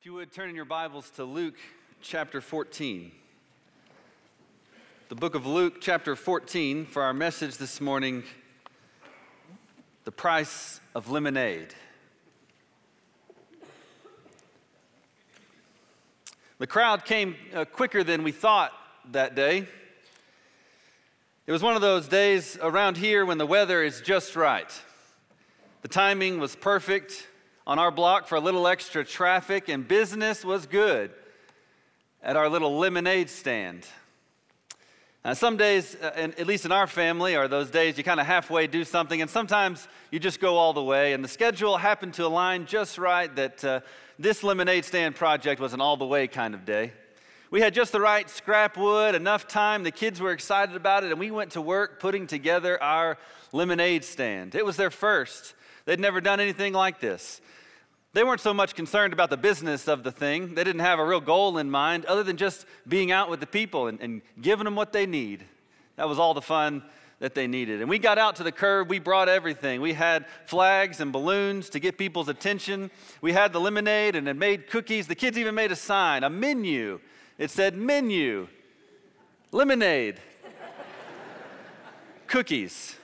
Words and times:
If 0.00 0.06
you 0.06 0.12
would 0.12 0.30
turn 0.30 0.48
in 0.48 0.54
your 0.54 0.64
Bibles 0.64 1.10
to 1.16 1.24
Luke 1.24 1.56
chapter 2.00 2.40
14. 2.40 3.10
The 5.08 5.14
book 5.16 5.34
of 5.34 5.44
Luke 5.44 5.78
chapter 5.80 6.14
14 6.14 6.86
for 6.86 7.02
our 7.02 7.12
message 7.12 7.56
this 7.56 7.80
morning 7.80 8.22
The 10.04 10.12
Price 10.12 10.80
of 10.94 11.10
Lemonade. 11.10 11.74
The 16.60 16.68
crowd 16.68 17.04
came 17.04 17.34
uh, 17.52 17.64
quicker 17.64 18.04
than 18.04 18.22
we 18.22 18.30
thought 18.30 18.70
that 19.10 19.34
day. 19.34 19.66
It 21.48 21.50
was 21.50 21.64
one 21.64 21.74
of 21.74 21.82
those 21.82 22.06
days 22.06 22.56
around 22.62 22.98
here 22.98 23.26
when 23.26 23.38
the 23.38 23.46
weather 23.46 23.82
is 23.82 24.00
just 24.00 24.36
right. 24.36 24.70
The 25.82 25.88
timing 25.88 26.38
was 26.38 26.54
perfect 26.54 27.27
on 27.68 27.78
our 27.78 27.90
block 27.90 28.26
for 28.26 28.36
a 28.36 28.40
little 28.40 28.66
extra 28.66 29.04
traffic, 29.04 29.68
and 29.68 29.86
business 29.86 30.42
was 30.42 30.64
good 30.64 31.10
at 32.22 32.34
our 32.34 32.48
little 32.48 32.78
lemonade 32.78 33.28
stand. 33.28 33.86
Now, 35.22 35.34
some 35.34 35.58
days, 35.58 35.94
uh, 35.96 36.30
at 36.38 36.46
least 36.46 36.64
in 36.64 36.72
our 36.72 36.86
family, 36.86 37.36
are 37.36 37.46
those 37.46 37.70
days 37.70 37.98
you 37.98 38.04
kind 38.04 38.20
of 38.20 38.26
halfway 38.26 38.66
do 38.66 38.84
something, 38.84 39.20
and 39.20 39.30
sometimes 39.30 39.86
you 40.10 40.18
just 40.18 40.40
go 40.40 40.56
all 40.56 40.72
the 40.72 40.82
way. 40.82 41.12
And 41.12 41.22
the 41.22 41.28
schedule 41.28 41.76
happened 41.76 42.14
to 42.14 42.24
align 42.24 42.64
just 42.64 42.96
right 42.96 43.34
that 43.36 43.62
uh, 43.62 43.80
this 44.18 44.42
lemonade 44.42 44.86
stand 44.86 45.14
project 45.14 45.60
was 45.60 45.74
an 45.74 45.82
all 45.82 45.98
the 45.98 46.06
way 46.06 46.26
kind 46.26 46.54
of 46.54 46.64
day. 46.64 46.94
We 47.50 47.60
had 47.60 47.74
just 47.74 47.92
the 47.92 48.00
right 48.00 48.30
scrap 48.30 48.78
wood, 48.78 49.14
enough 49.14 49.46
time, 49.46 49.82
the 49.82 49.90
kids 49.90 50.22
were 50.22 50.32
excited 50.32 50.74
about 50.74 51.04
it, 51.04 51.10
and 51.10 51.20
we 51.20 51.30
went 51.30 51.52
to 51.52 51.60
work 51.60 52.00
putting 52.00 52.26
together 52.26 52.82
our 52.82 53.18
lemonade 53.52 54.04
stand. 54.04 54.54
It 54.54 54.64
was 54.64 54.76
their 54.76 54.90
first. 54.90 55.54
They'd 55.84 56.00
never 56.00 56.22
done 56.22 56.40
anything 56.40 56.72
like 56.72 57.00
this. 57.00 57.42
They 58.18 58.24
weren't 58.24 58.40
so 58.40 58.52
much 58.52 58.74
concerned 58.74 59.12
about 59.12 59.30
the 59.30 59.36
business 59.36 59.86
of 59.86 60.02
the 60.02 60.10
thing. 60.10 60.56
They 60.56 60.64
didn't 60.64 60.80
have 60.80 60.98
a 60.98 61.04
real 61.04 61.20
goal 61.20 61.56
in 61.56 61.70
mind 61.70 62.04
other 62.06 62.24
than 62.24 62.36
just 62.36 62.66
being 62.88 63.12
out 63.12 63.30
with 63.30 63.38
the 63.38 63.46
people 63.46 63.86
and, 63.86 64.00
and, 64.00 64.22
giving 64.42 64.64
them 64.64 64.74
what 64.74 64.92
they 64.92 65.06
need. 65.06 65.44
That 65.94 66.08
was 66.08 66.18
all 66.18 66.34
the 66.34 66.42
fun 66.42 66.82
that 67.20 67.36
they 67.36 67.46
needed. 67.46 67.80
And 67.80 67.88
we 67.88 68.00
got 68.00 68.18
out 68.18 68.34
to 68.34 68.42
the 68.42 68.50
curb, 68.50 68.90
we 68.90 68.98
brought 68.98 69.28
everything. 69.28 69.80
We 69.80 69.92
had 69.92 70.26
flags 70.46 70.98
and 70.98 71.12
balloons 71.12 71.70
to 71.70 71.78
get 71.78 71.96
people's 71.96 72.28
attention. 72.28 72.90
We 73.20 73.34
had 73.34 73.52
the 73.52 73.60
lemonade 73.60 74.16
and 74.16 74.26
had 74.26 74.36
made 74.36 74.68
cookies. 74.68 75.06
The 75.06 75.14
kids 75.14 75.38
even 75.38 75.54
made 75.54 75.70
a 75.70 75.76
sign, 75.76 76.24
a 76.24 76.28
menu. 76.28 76.98
It 77.38 77.52
said 77.52 77.76
menu, 77.76 78.48
lemonade, 79.52 80.18
cookies 82.26 82.97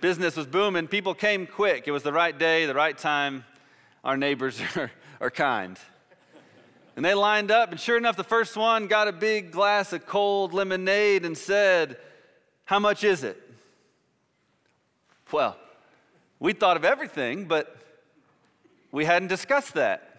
business 0.00 0.36
was 0.36 0.46
booming. 0.46 0.88
People 0.88 1.14
came 1.14 1.46
quick. 1.46 1.84
It 1.86 1.90
was 1.90 2.02
the 2.02 2.12
right 2.12 2.36
day, 2.36 2.66
the 2.66 2.74
right 2.74 2.96
time. 2.96 3.44
Our 4.04 4.16
neighbors 4.16 4.60
are, 4.76 4.90
are 5.20 5.30
kind. 5.30 5.78
And 6.96 7.04
they 7.04 7.14
lined 7.14 7.50
up, 7.50 7.70
and 7.70 7.78
sure 7.78 7.96
enough, 7.96 8.16
the 8.16 8.24
first 8.24 8.56
one 8.56 8.88
got 8.88 9.06
a 9.06 9.12
big 9.12 9.52
glass 9.52 9.92
of 9.92 10.04
cold 10.06 10.52
lemonade 10.52 11.24
and 11.24 11.38
said, 11.38 11.96
How 12.64 12.80
much 12.80 13.04
is 13.04 13.22
it? 13.22 13.40
Well, 15.30 15.56
we 16.40 16.54
thought 16.54 16.76
of 16.76 16.84
everything, 16.84 17.44
but 17.44 17.76
we 18.90 19.04
hadn't 19.04 19.28
discussed 19.28 19.74
that. 19.74 20.16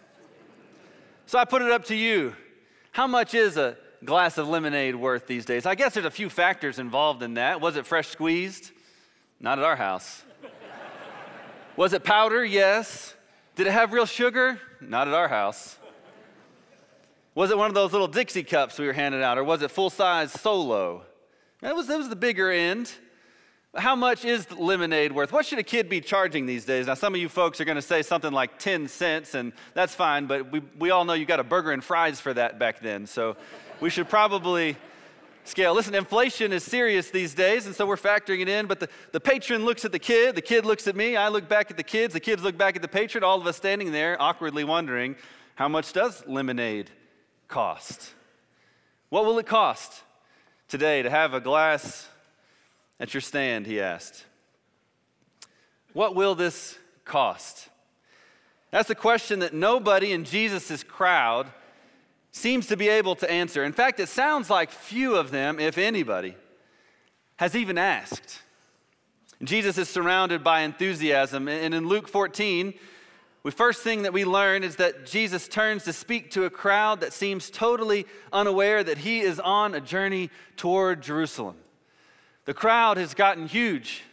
So 1.25 1.37
I 1.37 1.45
put 1.45 1.61
it 1.61 1.71
up 1.71 1.85
to 1.85 1.95
you. 1.95 2.33
How 2.91 3.07
much 3.07 3.33
is 3.33 3.57
a 3.57 3.77
glass 4.05 4.37
of 4.37 4.47
lemonade 4.47 4.95
worth 4.95 5.27
these 5.27 5.45
days? 5.45 5.65
I 5.65 5.75
guess 5.75 5.93
there's 5.93 6.05
a 6.05 6.11
few 6.11 6.29
factors 6.29 6.79
involved 6.79 7.23
in 7.23 7.35
that. 7.35 7.61
Was 7.61 7.75
it 7.75 7.85
fresh 7.85 8.07
squeezed? 8.07 8.71
Not 9.39 9.59
at 9.59 9.65
our 9.65 9.75
house. 9.75 10.23
Was 11.75 11.93
it 11.93 12.03
powder? 12.03 12.43
Yes. 12.43 13.15
Did 13.55 13.67
it 13.67 13.71
have 13.71 13.93
real 13.93 14.05
sugar? 14.05 14.59
Not 14.81 15.07
at 15.07 15.13
our 15.13 15.27
house. 15.27 15.77
Was 17.35 17.51
it 17.51 17.57
one 17.57 17.67
of 17.67 17.73
those 17.73 17.93
little 17.93 18.07
Dixie 18.07 18.43
cups 18.43 18.77
we 18.77 18.85
were 18.85 18.93
handing 18.93 19.23
out, 19.23 19.37
or 19.37 19.43
was 19.43 19.61
it 19.61 19.71
full 19.71 19.89
size 19.89 20.31
solo? 20.31 21.03
That 21.61 21.75
was, 21.75 21.87
that 21.87 21.97
was 21.97 22.09
the 22.09 22.15
bigger 22.15 22.51
end. 22.51 22.91
How 23.75 23.95
much 23.95 24.25
is 24.25 24.51
lemonade 24.51 25.13
worth? 25.13 25.31
What 25.31 25.45
should 25.45 25.59
a 25.59 25.63
kid 25.63 25.89
be 25.89 26.01
charging 26.01 26.45
these 26.45 26.65
days? 26.65 26.87
Now, 26.87 26.95
some 26.95 27.13
of 27.13 27.21
you 27.21 27.29
folks 27.29 27.61
are 27.61 27.65
going 27.65 27.75
to 27.75 27.81
say 27.81 28.01
something 28.01 28.33
like 28.33 28.57
10 28.57 28.87
cents, 28.87 29.35
and 29.35 29.53
that's 29.73 29.93
fine, 29.93 30.25
but 30.25 30.51
we, 30.51 30.61
we 30.77 30.89
all 30.89 31.05
know 31.05 31.13
you 31.13 31.25
got 31.25 31.39
a 31.39 31.43
burger 31.43 31.71
and 31.71 31.83
fries 31.83 32.19
for 32.19 32.33
that 32.33 32.59
back 32.59 32.81
then. 32.81 33.05
So 33.05 33.37
we 33.79 33.89
should 33.89 34.09
probably 34.09 34.75
scale. 35.49 35.73
Listen, 35.73 35.95
inflation 35.95 36.53
is 36.53 36.63
serious 36.63 37.09
these 37.09 37.33
days, 37.33 37.65
and 37.65 37.75
so 37.75 37.85
we're 37.85 37.97
factoring 37.97 38.41
it 38.41 38.47
in. 38.47 38.67
But 38.67 38.79
the, 38.79 38.89
the 39.11 39.19
patron 39.19 39.65
looks 39.65 39.83
at 39.83 39.91
the 39.91 39.99
kid, 39.99 40.35
the 40.35 40.41
kid 40.41 40.65
looks 40.65 40.87
at 40.87 40.95
me, 40.95 41.17
I 41.17 41.27
look 41.27 41.49
back 41.49 41.71
at 41.71 41.77
the 41.77 41.83
kids, 41.83 42.13
the 42.13 42.19
kids 42.19 42.43
look 42.43 42.57
back 42.57 42.75
at 42.75 42.81
the 42.81 42.87
patron, 42.87 43.23
all 43.23 43.41
of 43.41 43.47
us 43.47 43.57
standing 43.57 43.91
there 43.91 44.21
awkwardly 44.21 44.63
wondering 44.63 45.15
how 45.55 45.67
much 45.67 45.91
does 45.91 46.23
lemonade 46.25 46.89
cost? 47.49 48.13
What 49.09 49.25
will 49.25 49.39
it 49.39 49.45
cost 49.45 50.03
today 50.69 51.01
to 51.01 51.09
have 51.09 51.33
a 51.33 51.41
glass 51.41 52.07
at 52.99 53.13
your 53.13 53.21
stand? 53.21 53.65
He 53.65 53.81
asked. 53.81 54.23
What 55.93 56.15
will 56.15 56.35
this 56.35 56.77
cost? 57.03 57.67
That's 58.71 58.87
the 58.87 58.95
question 58.95 59.39
that 59.39 59.53
nobody 59.53 60.11
in 60.11 60.23
Jesus' 60.23 60.83
crowd 60.83 61.51
seems 62.39 62.67
to 62.67 62.77
be 62.77 62.89
able 62.89 63.15
to 63.17 63.29
answer. 63.29 63.63
In 63.63 63.73
fact, 63.73 63.99
it 63.99 64.09
sounds 64.09 64.49
like 64.49 64.71
few 64.71 65.15
of 65.15 65.31
them, 65.31 65.59
if 65.59 65.77
anybody, 65.77 66.35
has 67.35 67.55
even 67.55 67.77
asked. 67.77 68.41
Jesus 69.43 69.77
is 69.77 69.87
surrounded 69.87 70.43
by 70.43 70.61
enthusiasm. 70.61 71.47
And 71.47 71.73
in 71.73 71.87
Luke 71.87 72.07
14, 72.07 72.73
the 73.43 73.51
first 73.51 73.81
thing 73.81 74.03
that 74.03 74.13
we 74.13 74.25
learn 74.25 74.63
is 74.63 74.75
that 74.77 75.05
Jesus 75.05 75.47
turns 75.47 75.83
to 75.85 75.93
speak 75.93 76.31
to 76.31 76.43
a 76.43 76.49
crowd 76.49 77.01
that 77.01 77.13
seems 77.13 77.49
totally 77.49 78.05
unaware 78.33 78.83
that 78.83 78.99
he 78.99 79.21
is 79.21 79.39
on 79.39 79.73
a 79.73 79.81
journey 79.81 80.29
toward 80.57 81.01
Jerusalem. 81.01 81.55
The 82.45 82.53
crowd 82.53 82.97
has 82.97 83.13
gotten 83.13 83.47
huge. 83.47 84.03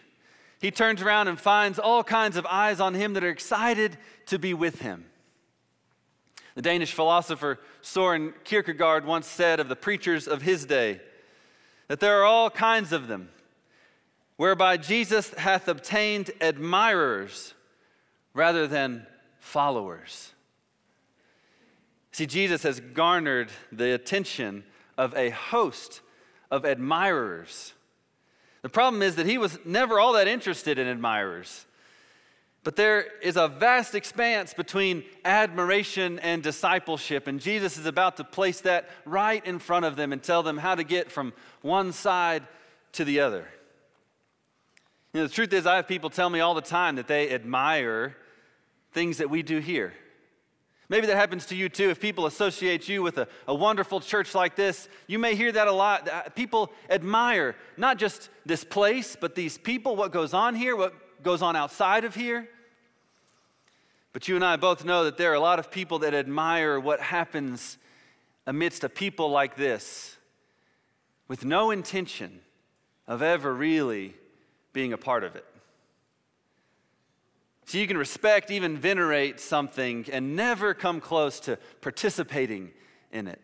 He 0.61 0.71
turns 0.71 1.03
around 1.03 1.29
and 1.29 1.41
finds 1.41 1.79
all 1.79 2.05
kinds 2.05 2.37
of 2.37 2.47
eyes 2.47 2.81
on 2.81 2.95
him 2.95 3.15
that 3.15 3.25
are 3.25 3.31
excited 3.31 3.99
to 4.27 4.39
be 4.39 4.55
with 4.55 4.81
him. 4.81 5.07
The 6.57 6.63
Danish 6.63 6.93
philosopher 6.93 7.61
Soren 7.83 8.33
Kierkegaard 8.43 9.05
once 9.05 9.27
said 9.27 9.61
of 9.61 9.69
the 9.69 9.77
preachers 9.77 10.27
of 10.27 10.41
his 10.43 10.65
day 10.65 11.01
that 11.89 12.01
there 12.01 12.19
are 12.19 12.25
all 12.25 12.51
kinds 12.51 12.93
of 12.93 13.09
them, 13.09 13.29
whereby 14.37 14.79
Jesus 14.79 15.33
hath 15.35 15.69
obtained 15.69 16.31
admirers 16.41 17.55
rather 18.33 18.67
than 18.67 19.07
followers. 19.39 20.33
See, 22.11 22.27
Jesus 22.27 22.63
has 22.63 22.81
garnered 22.81 23.51
the 23.71 23.93
attention 23.93 24.65
of 24.97 25.15
a 25.15 25.29
host 25.29 26.01
of 26.51 26.65
admirers. 26.65 27.75
The 28.63 28.71
problem 28.71 29.03
is 29.03 29.17
that 29.17 29.27
he 29.27 29.37
was 29.37 29.59
never 29.67 30.01
all 30.01 30.15
that 30.15 30.27
interested 30.27 30.79
in 30.79 30.87
admirers. 30.87 31.67
But 32.67 32.75
there 32.75 33.07
is 33.23 33.37
a 33.37 33.47
vast 33.47 33.95
expanse 33.95 34.53
between 34.53 35.05
admiration 35.25 36.19
and 36.19 36.43
discipleship, 36.43 37.29
and 37.29 37.41
Jesus 37.41 37.79
is 37.79 37.87
about 37.87 38.17
to 38.17 38.25
place 38.25 38.63
that 38.63 38.91
right 39.05 39.47
in 39.47 39.61
front 39.61 39.85
of 39.85 39.95
them 39.95 40.13
and 40.13 40.21
tell 40.21 40.43
them 40.43 40.59
how 40.59 40.75
to 40.75 40.83
get 40.83 41.13
from 41.13 41.33
one 41.63 41.93
side 41.93 42.43
to 42.95 43.05
the 43.05 43.21
other. 43.21 43.47
You 45.15 45.21
know, 45.21 45.29
the 45.29 45.33
truth 45.33 45.53
is, 45.53 45.65
I 45.65 45.77
have 45.77 45.87
people 45.87 46.11
tell 46.11 46.29
me 46.29 46.41
all 46.41 46.55
the 46.55 46.61
time 46.61 46.97
that 46.97 47.07
they 47.07 47.31
admire 47.31 48.17
things 48.91 49.19
that 49.19 49.31
we 49.31 49.45
do 49.45 49.61
here. 49.61 49.95
Maybe 50.89 51.07
that 51.07 51.17
happens 51.17 51.47
to 51.47 51.55
you 51.55 51.69
too. 51.69 51.91
If 51.91 52.01
people 52.01 52.27
associate 52.27 52.89
you 52.89 53.01
with 53.01 53.19
a, 53.19 53.29
a 53.47 53.55
wonderful 53.55 54.01
church 54.01 54.35
like 54.35 54.57
this, 54.57 54.89
you 55.07 55.21
may 55.21 55.37
hear 55.37 55.53
that 55.53 55.69
a 55.69 55.73
lot. 55.73 56.09
Uh, 56.09 56.23
people 56.31 56.73
admire 56.91 57.55
not 57.77 57.97
just 57.97 58.29
this 58.45 58.65
place, 58.65 59.15
but 59.15 59.37
these 59.37 59.57
people, 59.57 59.95
what 59.95 60.11
goes 60.11 60.35
on 60.35 60.57
here, 60.57 60.75
what 60.75 61.23
goes 61.23 61.43
on 61.43 61.55
outside 61.55 62.05
of 62.05 62.17
here. 62.17 62.49
But 64.17 64.29
you 64.29 64.35
and 64.35 64.43
I 64.43 64.57
both 64.57 64.83
know 64.83 65.05
that 65.05 65.19
there 65.19 65.31
are 65.33 65.35
a 65.35 65.41
lot 65.41 65.59
of 65.59 65.71
people 65.71 65.99
that 65.99 66.15
admire 66.15 66.81
what 66.81 67.01
happens 67.01 67.77
amidst 68.47 68.83
a 68.83 68.89
people 68.89 69.29
like 69.29 69.57
this 69.57 70.17
with 71.29 71.45
no 71.45 71.71
intention 71.71 72.41
of 73.07 73.21
ever 73.21 73.53
really 73.53 74.15
being 74.73 74.95
a 74.95 74.97
part 74.97 75.23
of 75.23 75.37
it. 75.37 75.45
So 77.67 77.77
you 77.77 77.87
can 77.87 77.99
respect, 77.99 78.51
even 78.51 78.79
venerate 78.79 79.39
something, 79.39 80.07
and 80.11 80.35
never 80.35 80.73
come 80.73 80.99
close 80.99 81.39
to 81.41 81.59
participating 81.83 82.71
in 83.13 83.27
it. 83.27 83.43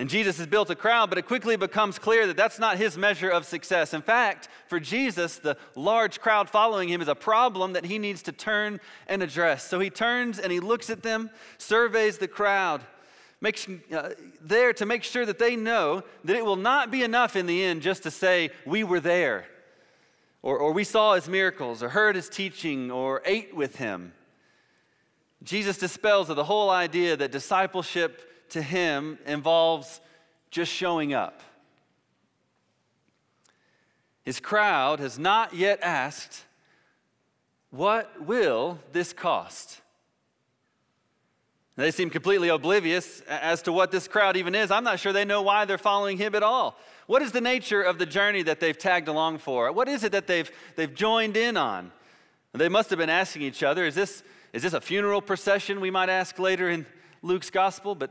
And 0.00 0.08
Jesus 0.08 0.38
has 0.38 0.46
built 0.46 0.70
a 0.70 0.74
crowd, 0.74 1.10
but 1.10 1.18
it 1.18 1.26
quickly 1.26 1.58
becomes 1.58 1.98
clear 1.98 2.26
that 2.26 2.36
that's 2.38 2.58
not 2.58 2.78
his 2.78 2.96
measure 2.96 3.28
of 3.28 3.44
success. 3.44 3.92
In 3.92 4.00
fact, 4.00 4.48
for 4.66 4.80
Jesus, 4.80 5.36
the 5.36 5.58
large 5.76 6.22
crowd 6.22 6.48
following 6.48 6.88
him 6.88 7.02
is 7.02 7.08
a 7.08 7.14
problem 7.14 7.74
that 7.74 7.84
he 7.84 7.98
needs 7.98 8.22
to 8.22 8.32
turn 8.32 8.80
and 9.08 9.22
address. 9.22 9.62
So 9.62 9.78
he 9.78 9.90
turns 9.90 10.38
and 10.38 10.50
he 10.50 10.58
looks 10.58 10.88
at 10.88 11.02
them, 11.02 11.28
surveys 11.58 12.16
the 12.16 12.28
crowd, 12.28 12.80
makes 13.42 13.68
uh, 13.94 14.14
there 14.40 14.72
to 14.72 14.86
make 14.86 15.04
sure 15.04 15.26
that 15.26 15.38
they 15.38 15.54
know 15.54 16.02
that 16.24 16.34
it 16.34 16.46
will 16.46 16.56
not 16.56 16.90
be 16.90 17.02
enough 17.02 17.36
in 17.36 17.44
the 17.44 17.62
end 17.62 17.82
just 17.82 18.02
to 18.04 18.10
say, 18.10 18.52
We 18.64 18.84
were 18.84 19.00
there, 19.00 19.44
or, 20.40 20.56
or 20.56 20.72
we 20.72 20.84
saw 20.84 21.12
his 21.12 21.28
miracles, 21.28 21.82
or 21.82 21.90
heard 21.90 22.16
his 22.16 22.30
teaching, 22.30 22.90
or 22.90 23.20
ate 23.26 23.54
with 23.54 23.76
him. 23.76 24.14
Jesus 25.42 25.76
dispels 25.76 26.30
of 26.30 26.36
the 26.36 26.44
whole 26.44 26.70
idea 26.70 27.18
that 27.18 27.32
discipleship 27.32 28.28
to 28.50 28.62
him 28.62 29.18
involves 29.26 30.00
just 30.50 30.72
showing 30.72 31.14
up. 31.14 31.40
His 34.22 34.40
crowd 34.40 35.00
has 35.00 35.18
not 35.18 35.54
yet 35.54 35.80
asked, 35.82 36.44
What 37.70 38.24
will 38.24 38.78
this 38.92 39.12
cost? 39.12 39.80
They 41.76 41.90
seem 41.90 42.10
completely 42.10 42.50
oblivious 42.50 43.22
as 43.22 43.62
to 43.62 43.72
what 43.72 43.90
this 43.90 44.06
crowd 44.06 44.36
even 44.36 44.54
is. 44.54 44.70
I'm 44.70 44.84
not 44.84 45.00
sure 45.00 45.14
they 45.14 45.24
know 45.24 45.40
why 45.40 45.64
they're 45.64 45.78
following 45.78 46.18
him 46.18 46.34
at 46.34 46.42
all. 46.42 46.76
What 47.06 47.22
is 47.22 47.32
the 47.32 47.40
nature 47.40 47.80
of 47.80 47.98
the 47.98 48.04
journey 48.04 48.42
that 48.42 48.60
they've 48.60 48.76
tagged 48.76 49.08
along 49.08 49.38
for? 49.38 49.72
What 49.72 49.88
is 49.88 50.04
it 50.04 50.12
that 50.12 50.26
they've, 50.26 50.50
they've 50.76 50.94
joined 50.94 51.36
in 51.38 51.56
on? 51.56 51.90
They 52.52 52.68
must 52.68 52.90
have 52.90 52.98
been 52.98 53.10
asking 53.10 53.42
each 53.42 53.62
other, 53.62 53.86
is 53.86 53.94
this, 53.94 54.22
is 54.52 54.62
this 54.62 54.74
a 54.74 54.80
funeral 54.80 55.22
procession, 55.22 55.80
we 55.80 55.90
might 55.90 56.08
ask 56.08 56.38
later 56.38 56.68
in 56.68 56.84
Luke's 57.22 57.50
gospel? 57.50 57.94
But 57.94 58.10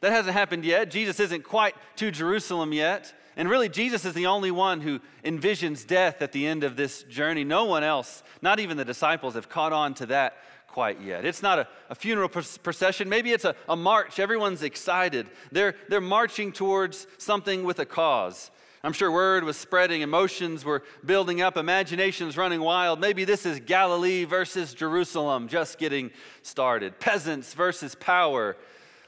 that 0.00 0.12
hasn't 0.12 0.34
happened 0.34 0.64
yet. 0.64 0.90
Jesus 0.90 1.20
isn't 1.20 1.44
quite 1.44 1.74
to 1.96 2.10
Jerusalem 2.10 2.72
yet. 2.72 3.14
And 3.36 3.48
really, 3.48 3.68
Jesus 3.68 4.04
is 4.04 4.12
the 4.12 4.26
only 4.26 4.50
one 4.50 4.80
who 4.80 5.00
envisions 5.24 5.86
death 5.86 6.20
at 6.20 6.32
the 6.32 6.46
end 6.46 6.64
of 6.64 6.76
this 6.76 7.04
journey. 7.04 7.44
No 7.44 7.64
one 7.64 7.84
else, 7.84 8.22
not 8.42 8.60
even 8.60 8.76
the 8.76 8.84
disciples, 8.84 9.34
have 9.34 9.48
caught 9.48 9.72
on 9.72 9.94
to 9.94 10.06
that 10.06 10.36
quite 10.66 11.00
yet. 11.00 11.24
It's 11.24 11.42
not 11.42 11.58
a, 11.58 11.68
a 11.88 11.94
funeral 11.94 12.28
procession. 12.28 13.08
Maybe 13.08 13.32
it's 13.32 13.44
a, 13.44 13.54
a 13.68 13.76
march. 13.76 14.18
Everyone's 14.18 14.62
excited. 14.62 15.26
They're, 15.52 15.74
they're 15.88 16.00
marching 16.00 16.52
towards 16.52 17.06
something 17.18 17.64
with 17.64 17.78
a 17.78 17.86
cause. 17.86 18.50
I'm 18.82 18.94
sure 18.94 19.10
word 19.10 19.44
was 19.44 19.58
spreading, 19.58 20.00
emotions 20.00 20.64
were 20.64 20.82
building 21.04 21.42
up, 21.42 21.58
imaginations 21.58 22.38
running 22.38 22.62
wild. 22.62 22.98
Maybe 22.98 23.26
this 23.26 23.44
is 23.44 23.60
Galilee 23.60 24.24
versus 24.24 24.72
Jerusalem 24.72 25.48
just 25.48 25.78
getting 25.78 26.10
started. 26.42 26.98
Peasants 26.98 27.52
versus 27.52 27.94
power, 27.94 28.56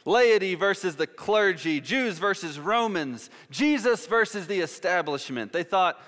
laity 0.04 0.54
versus 0.54 0.96
the 0.96 1.06
clergy, 1.06 1.80
Jews 1.80 2.18
versus 2.18 2.58
Romans, 2.58 3.30
Jesus 3.50 4.06
versus 4.06 4.46
the 4.46 4.60
establishment. 4.60 5.52
They 5.52 5.62
thought, 5.62 6.00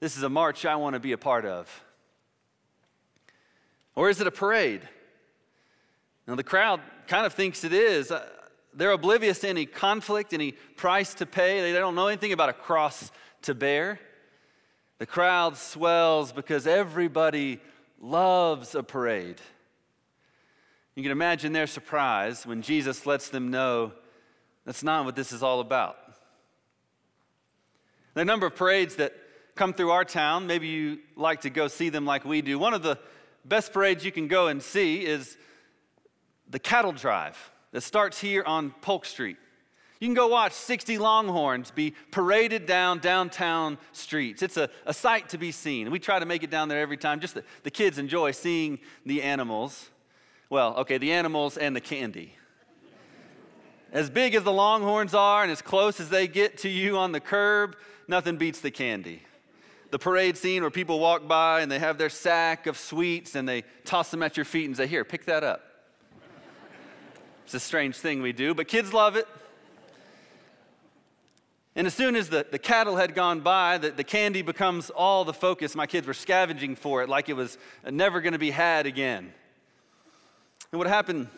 this 0.00 0.16
is 0.16 0.22
a 0.22 0.28
march 0.28 0.64
I 0.64 0.76
want 0.76 0.94
to 0.94 1.00
be 1.00 1.12
a 1.12 1.18
part 1.18 1.44
of. 1.44 1.82
Or 3.94 4.10
is 4.10 4.20
it 4.20 4.26
a 4.26 4.30
parade? 4.30 4.82
Now, 6.26 6.34
the 6.34 6.44
crowd 6.44 6.80
kind 7.06 7.24
of 7.24 7.32
thinks 7.32 7.64
it 7.64 7.72
is. 7.72 8.10
Uh, 8.10 8.26
they're 8.74 8.90
oblivious 8.90 9.38
to 9.40 9.48
any 9.48 9.64
conflict, 9.64 10.34
any 10.34 10.52
price 10.52 11.14
to 11.14 11.26
pay. 11.26 11.60
They 11.60 11.78
don't 11.78 11.94
know 11.94 12.08
anything 12.08 12.32
about 12.32 12.50
a 12.50 12.52
cross 12.52 13.10
to 13.42 13.54
bear. 13.54 13.98
The 14.98 15.06
crowd 15.06 15.56
swells 15.56 16.32
because 16.32 16.66
everybody 16.66 17.60
loves 18.00 18.74
a 18.74 18.82
parade. 18.82 19.40
You 20.96 21.02
can 21.02 21.12
imagine 21.12 21.52
their 21.52 21.66
surprise 21.66 22.46
when 22.46 22.62
Jesus 22.62 23.04
lets 23.04 23.28
them 23.28 23.50
know 23.50 23.92
that's 24.64 24.82
not 24.82 25.04
what 25.04 25.14
this 25.14 25.30
is 25.30 25.42
all 25.42 25.60
about. 25.60 25.98
There 28.14 28.22
are 28.22 28.24
a 28.24 28.24
number 28.24 28.46
of 28.46 28.56
parades 28.56 28.96
that 28.96 29.12
come 29.54 29.74
through 29.74 29.90
our 29.90 30.06
town. 30.06 30.46
Maybe 30.46 30.68
you 30.68 30.98
like 31.14 31.42
to 31.42 31.50
go 31.50 31.68
see 31.68 31.90
them 31.90 32.06
like 32.06 32.24
we 32.24 32.40
do. 32.40 32.58
One 32.58 32.72
of 32.72 32.82
the 32.82 32.98
best 33.44 33.74
parades 33.74 34.06
you 34.06 34.10
can 34.10 34.26
go 34.26 34.48
and 34.48 34.62
see 34.62 35.04
is 35.04 35.36
the 36.48 36.58
cattle 36.58 36.92
drive 36.92 37.36
that 37.72 37.82
starts 37.82 38.18
here 38.18 38.42
on 38.44 38.70
Polk 38.80 39.04
Street. 39.04 39.36
You 40.00 40.08
can 40.08 40.14
go 40.14 40.28
watch 40.28 40.52
60 40.52 40.96
Longhorns 40.96 41.70
be 41.70 41.92
paraded 42.10 42.64
down 42.64 43.00
downtown 43.00 43.76
streets. 43.92 44.42
It's 44.42 44.56
a, 44.56 44.70
a 44.86 44.94
sight 44.94 45.28
to 45.30 45.38
be 45.38 45.52
seen. 45.52 45.90
We 45.90 45.98
try 45.98 46.18
to 46.18 46.26
make 46.26 46.42
it 46.42 46.50
down 46.50 46.68
there 46.68 46.80
every 46.80 46.96
time. 46.96 47.20
Just 47.20 47.34
the, 47.34 47.44
the 47.64 47.70
kids 47.70 47.98
enjoy 47.98 48.30
seeing 48.30 48.78
the 49.04 49.22
animals. 49.22 49.90
Well, 50.48 50.76
okay, 50.78 50.98
the 50.98 51.12
animals 51.12 51.56
and 51.56 51.74
the 51.74 51.80
candy. 51.80 52.34
As 53.92 54.10
big 54.10 54.34
as 54.34 54.44
the 54.44 54.52
Longhorns 54.52 55.14
are 55.14 55.42
and 55.42 55.50
as 55.50 55.62
close 55.62 56.00
as 56.00 56.08
they 56.08 56.28
get 56.28 56.58
to 56.58 56.68
you 56.68 56.98
on 56.98 57.12
the 57.12 57.20
curb, 57.20 57.76
nothing 58.08 58.36
beats 58.36 58.60
the 58.60 58.70
candy 58.70 59.22
the 59.90 59.98
parade 59.98 60.36
scene 60.36 60.62
where 60.62 60.70
people 60.70 60.98
walk 60.98 61.26
by 61.26 61.60
and 61.60 61.70
they 61.70 61.78
have 61.78 61.98
their 61.98 62.10
sack 62.10 62.66
of 62.66 62.76
sweets 62.76 63.34
and 63.34 63.48
they 63.48 63.64
toss 63.84 64.10
them 64.10 64.22
at 64.22 64.36
your 64.36 64.44
feet 64.44 64.66
and 64.66 64.76
say, 64.76 64.86
Here, 64.86 65.04
pick 65.04 65.26
that 65.26 65.44
up. 65.44 65.62
it's 67.44 67.54
a 67.54 67.60
strange 67.60 67.96
thing 67.96 68.22
we 68.22 68.32
do, 68.32 68.54
but 68.54 68.68
kids 68.68 68.92
love 68.92 69.16
it. 69.16 69.26
And 71.74 71.86
as 71.86 71.94
soon 71.94 72.16
as 72.16 72.30
the, 72.30 72.46
the 72.50 72.58
cattle 72.58 72.96
had 72.96 73.14
gone 73.14 73.40
by, 73.40 73.76
the, 73.78 73.90
the 73.90 74.04
candy 74.04 74.40
becomes 74.40 74.88
all 74.88 75.24
the 75.24 75.34
focus. 75.34 75.74
My 75.74 75.86
kids 75.86 76.06
were 76.06 76.14
scavenging 76.14 76.74
for 76.74 77.02
it 77.02 77.08
like 77.08 77.28
it 77.28 77.34
was 77.34 77.58
never 77.90 78.22
going 78.22 78.32
to 78.32 78.38
be 78.38 78.50
had 78.50 78.86
again. 78.86 79.32
And 80.72 80.80
what 80.80 80.88
happened 80.88 81.28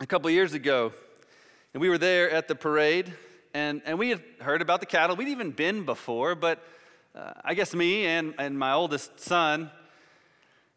a 0.00 0.06
couple 0.06 0.28
years 0.30 0.52
ago, 0.52 0.92
and 1.72 1.80
we 1.80 1.88
were 1.88 1.96
there 1.96 2.28
at 2.28 2.48
the 2.48 2.56
parade, 2.56 3.12
and, 3.54 3.80
and 3.84 4.00
we 4.00 4.08
had 4.08 4.20
heard 4.40 4.62
about 4.62 4.80
the 4.80 4.86
cattle. 4.86 5.14
We'd 5.14 5.28
even 5.28 5.52
been 5.52 5.84
before, 5.84 6.34
but 6.34 6.58
uh, 7.14 7.34
I 7.44 7.54
guess 7.54 7.72
me 7.72 8.06
and, 8.06 8.34
and 8.36 8.58
my 8.58 8.72
oldest 8.72 9.20
son 9.20 9.70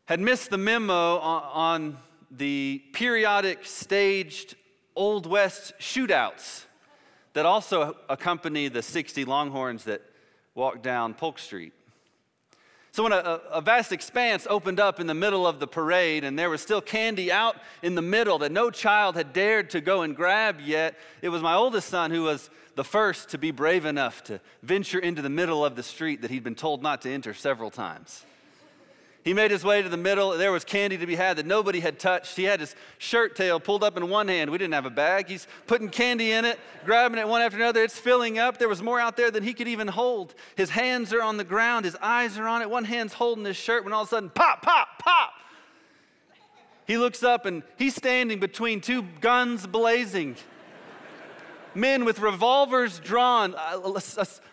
had 0.06 0.20
missed 0.20 0.52
the 0.52 0.60
memo 0.60 1.18
on, 1.18 1.44
on 1.54 1.98
the 2.30 2.84
periodic 2.94 3.66
staged 3.66 4.56
Old 4.96 5.26
West 5.26 5.74
shootouts 5.80 6.66
that 7.34 7.48
also 7.48 7.98
accompany 8.10 8.68
the 8.68 8.84
60 8.84 9.26
Longhorns 9.26 9.86
that 9.86 10.04
walk 10.54 10.84
down 10.84 11.16
Polk 11.16 11.40
Street. 11.40 11.74
So, 12.94 13.04
when 13.04 13.14
a, 13.14 13.40
a, 13.50 13.62
vast 13.62 13.94
expanse 13.94 14.46
opened 14.50 14.78
up 14.78 15.00
in 15.00 15.08
the 15.08 15.14
middle 15.14 15.48
of 15.48 15.62
the 15.62 15.68
parade 15.68 16.26
and 16.26 16.38
there 16.38 16.50
was 16.50 16.62
still 16.62 16.82
candy 16.82 17.32
out 17.32 17.56
in 17.82 17.96
the 17.96 18.02
middle 18.02 18.40
that 18.40 18.52
no 18.52 18.70
child 18.70 19.16
had 19.16 19.32
dared 19.32 19.70
to 19.70 19.80
go 19.80 20.02
and 20.02 20.14
grab 20.14 20.60
yet, 20.60 20.96
it 21.22 21.30
was 21.30 21.42
my 21.42 21.54
oldest 21.54 21.88
son 21.88 22.12
who 22.12 22.24
was 22.24 22.50
the 22.76 22.84
first 22.84 23.30
to 23.30 23.38
be 23.38 23.52
brave 23.52 23.86
enough 23.86 24.26
to 24.26 24.42
venture 24.62 25.00
into 25.00 25.22
the 25.22 25.30
middle 25.30 25.64
of 25.64 25.78
the 25.78 25.84
street 25.84 26.22
that 26.22 26.32
he'd 26.32 26.44
been 26.44 26.54
told 26.54 26.84
not 26.84 27.02
to 27.04 27.10
enter 27.10 27.34
several 27.34 27.70
times. 27.70 28.26
He 29.24 29.34
made 29.34 29.52
his 29.52 29.64
way 29.64 29.84
to 29.84 29.90
the 29.90 29.98
middle. 29.98 30.32
There 30.32 30.52
was 30.52 30.64
candy 30.64 30.98
to 30.98 31.06
be 31.06 31.16
had 31.16 31.38
that 31.38 31.46
nobody 31.46 31.80
had 31.80 32.00
touched. 32.00 32.36
He 32.36 32.44
had 32.44 32.60
his 32.60 32.76
shirt 32.98 33.36
tail 33.36 33.60
pulled 33.60 33.84
up 33.84 33.96
in 33.96 34.10
one 34.10 34.28
hand. 34.28 34.50
We 34.50 34.58
didn't 34.58 34.74
have 34.74 34.88
a 34.88 34.92
bag. 34.92 35.28
He's 35.28 35.48
putting 35.68 35.90
candy 35.90 36.32
in 36.32 36.44
it, 36.44 36.60
grabbing 36.86 37.20
it 37.20 37.28
one 37.28 37.42
after 37.42 37.58
another. 37.58 37.84
It's 37.84 38.00
filling 38.00 38.40
up. 38.40 38.58
There 38.58 38.70
was 38.70 38.82
more 38.82 39.00
out 39.00 39.18
there 39.18 39.30
than 39.30 39.44
he 39.44 39.54
could 39.54 39.68
even 39.68 39.88
hold. 39.88 40.34
His 40.56 40.72
hands 40.72 41.14
are 41.14 41.22
on 41.22 41.38
the 41.38 41.44
ground, 41.44 41.86
his 41.86 41.96
eyes 42.02 42.38
are 42.40 42.48
on 42.48 42.64
it. 42.64 42.70
One 42.70 42.84
hand's 42.84 43.14
holding 43.14 43.46
his 43.46 43.58
shirt 43.58 43.84
when 43.84 43.94
all 43.94 44.04
of 44.04 44.08
a 44.08 44.10
sudden, 44.10 44.30
pop, 44.32 44.64
pop, 44.64 44.88
pop. 45.00 45.34
He 46.88 46.98
looks 46.98 47.22
up 47.22 47.46
and 47.46 47.62
he's 47.78 47.96
standing 47.96 48.40
between 48.40 48.82
two 48.82 49.04
guns 49.22 49.68
blazing 49.68 50.36
men 51.76 52.06
with 52.06 52.20
revolvers 52.20 53.00
drawn, 53.00 53.56
a 53.56 54.02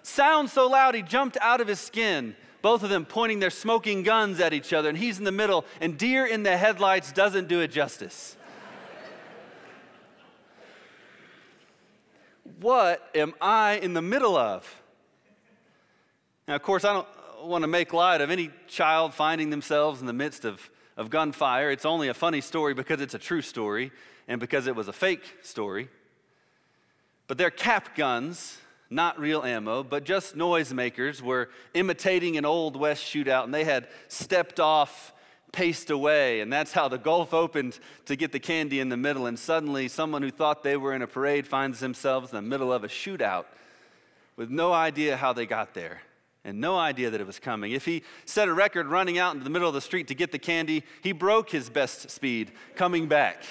sound 0.03 0.51
so 0.51 0.69
loud 0.69 0.95
he 0.95 1.03
jumped 1.03 1.37
out 1.41 1.61
of 1.61 1.69
his 1.69 1.81
skin. 1.81 2.37
Both 2.61 2.83
of 2.83 2.91
them 2.91 3.05
pointing 3.05 3.39
their 3.39 3.51
smoking 3.51 4.03
guns 4.03 4.41
at 4.41 4.53
each 4.53 4.73
other, 4.73 4.89
and 4.89 4.99
he's 4.99 5.19
in 5.19 5.25
the 5.25 5.33
middle, 5.33 5.65
and 5.81 5.97
deer 5.97 6.27
in 6.27 6.43
the 6.43 6.57
headlights 6.57 7.13
doesn't 7.13 7.49
do 7.49 7.61
it 7.61 7.71
justice. 7.71 8.37
what 12.61 13.09
am 13.15 13.35
I 13.41 13.75
in 13.75 13.95
the 13.95 14.03
middle 14.03 14.37
of? 14.37 14.75
Now, 16.49 16.57
of 16.57 16.63
course, 16.63 16.85
I 16.85 16.93
don't 16.93 17.07
want 17.43 17.63
to 17.63 17.69
make 17.69 17.93
light 17.93 18.21
of 18.21 18.31
any 18.31 18.51
child 18.67 19.15
finding 19.15 19.51
themselves 19.51 20.01
in 20.01 20.07
the 20.07 20.13
midst 20.13 20.45
of, 20.45 20.69
of 20.97 21.11
gunfire. 21.11 21.71
It's 21.71 21.85
only 21.85 22.09
a 22.09 22.15
funny 22.15 22.41
story 22.41 22.75
because 22.75 23.01
it's 23.01 23.15
a 23.15 23.19
true 23.19 23.43
story 23.43 23.93
and 24.27 24.41
because 24.41 24.67
it 24.67 24.75
was 24.75 24.89
a 24.89 24.93
fake 24.93 25.37
story. 25.43 25.89
But 27.29 27.39
their 27.39 27.51
cap 27.51 27.95
guns, 27.95 28.59
not 28.91 29.19
real 29.19 29.43
ammo, 29.43 29.83
but 29.83 30.05
just 30.05 30.37
noisemakers, 30.37 31.21
were 31.21 31.51
imitating 31.75 32.37
an 32.37 32.45
Old 32.45 32.77
West 32.77 33.03
shootout, 33.05 33.45
and 33.45 33.53
they 33.53 33.65
had 33.65 33.89
stepped 34.09 34.61
off, 34.61 35.13
paced 35.53 35.91
away, 35.91 36.41
and 36.41 36.53
that's 36.53 36.73
how 36.73 36.89
the 36.89 36.99
Gulf 36.99 37.35
opened 37.35 37.79
to 38.07 38.17
get 38.17 38.33
the 38.33 38.41
candy 38.41 38.81
in 38.81 38.89
the 38.89 38.97
middle. 38.97 39.27
And 39.27 39.39
suddenly, 39.39 39.89
someone 39.89 40.23
who 40.23 40.31
thought 40.31 40.63
they 40.63 40.77
were 40.77 40.95
in 40.95 41.03
a 41.03 41.07
parade 41.07 41.47
finds 41.47 41.81
themselves 41.81 42.33
in 42.33 42.37
the 42.37 42.43
middle 42.43 42.73
of 42.73 42.85
a 42.85 42.89
shootout 42.89 43.47
with 44.37 44.51
no 44.51 44.73
idea 44.73 45.17
how 45.17 45.33
they 45.33 45.47
got 45.47 45.75
there 45.75 46.03
and 46.45 46.61
no 46.61 46.79
idea 46.79 47.11
that 47.11 47.21
it 47.21 47.27
was 47.27 47.39
coming. 47.39 47.73
If 47.73 47.85
he 47.85 48.05
set 48.25 48.49
a 48.49 48.55
record 48.55 48.87
running 48.87 49.19
out 49.19 49.35
into 49.35 49.45
the 49.45 49.51
middle 49.51 49.69
of 49.69 49.75
the 49.75 49.81
street 49.81 50.09
to 50.09 50.15
get 50.15 50.33
the 50.33 50.39
candy, 50.39 50.85
he 51.03 51.13
broke 51.13 51.51
his 51.51 51.69
best 51.69 52.09
speed 52.11 52.53
coming 52.77 53.07
back. 53.07 53.43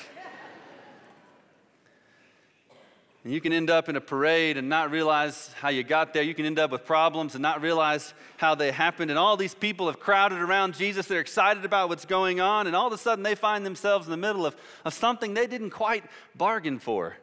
And 3.28 3.34
you 3.34 3.42
can 3.42 3.52
end 3.52 3.70
up 3.70 3.90
in 3.90 3.98
a 3.98 4.00
parade 4.00 4.56
and 4.56 4.70
not 4.70 4.90
realize 4.90 5.54
how 5.60 5.68
you 5.68 5.84
got 5.84 6.14
there. 6.14 6.24
You 6.24 6.34
can 6.34 6.46
end 6.46 6.60
up 6.60 6.72
with 6.72 6.86
problems 6.86 7.36
and 7.36 7.42
not 7.42 7.62
realize 7.62 8.14
how 8.38 8.56
they 8.56 8.72
happened. 8.72 9.12
And 9.12 9.20
all 9.20 9.36
these 9.36 9.54
people 9.54 9.88
have 9.88 10.00
crowded 10.00 10.40
around 10.40 10.76
Jesus. 10.76 11.08
They're 11.08 11.20
excited 11.20 11.66
about 11.66 11.90
what's 11.90 12.06
going 12.06 12.40
on. 12.40 12.68
And 12.68 12.74
all 12.74 12.88
of 12.88 12.94
a 12.94 12.98
sudden, 12.98 13.24
they 13.24 13.36
find 13.36 13.66
themselves 13.66 14.08
in 14.08 14.12
the 14.12 14.16
middle 14.16 14.46
of, 14.46 14.56
of 14.86 14.94
something 14.94 15.34
they 15.34 15.46
didn't 15.46 15.72
quite 15.72 16.06
bargain 16.36 16.80
for. 16.80 17.18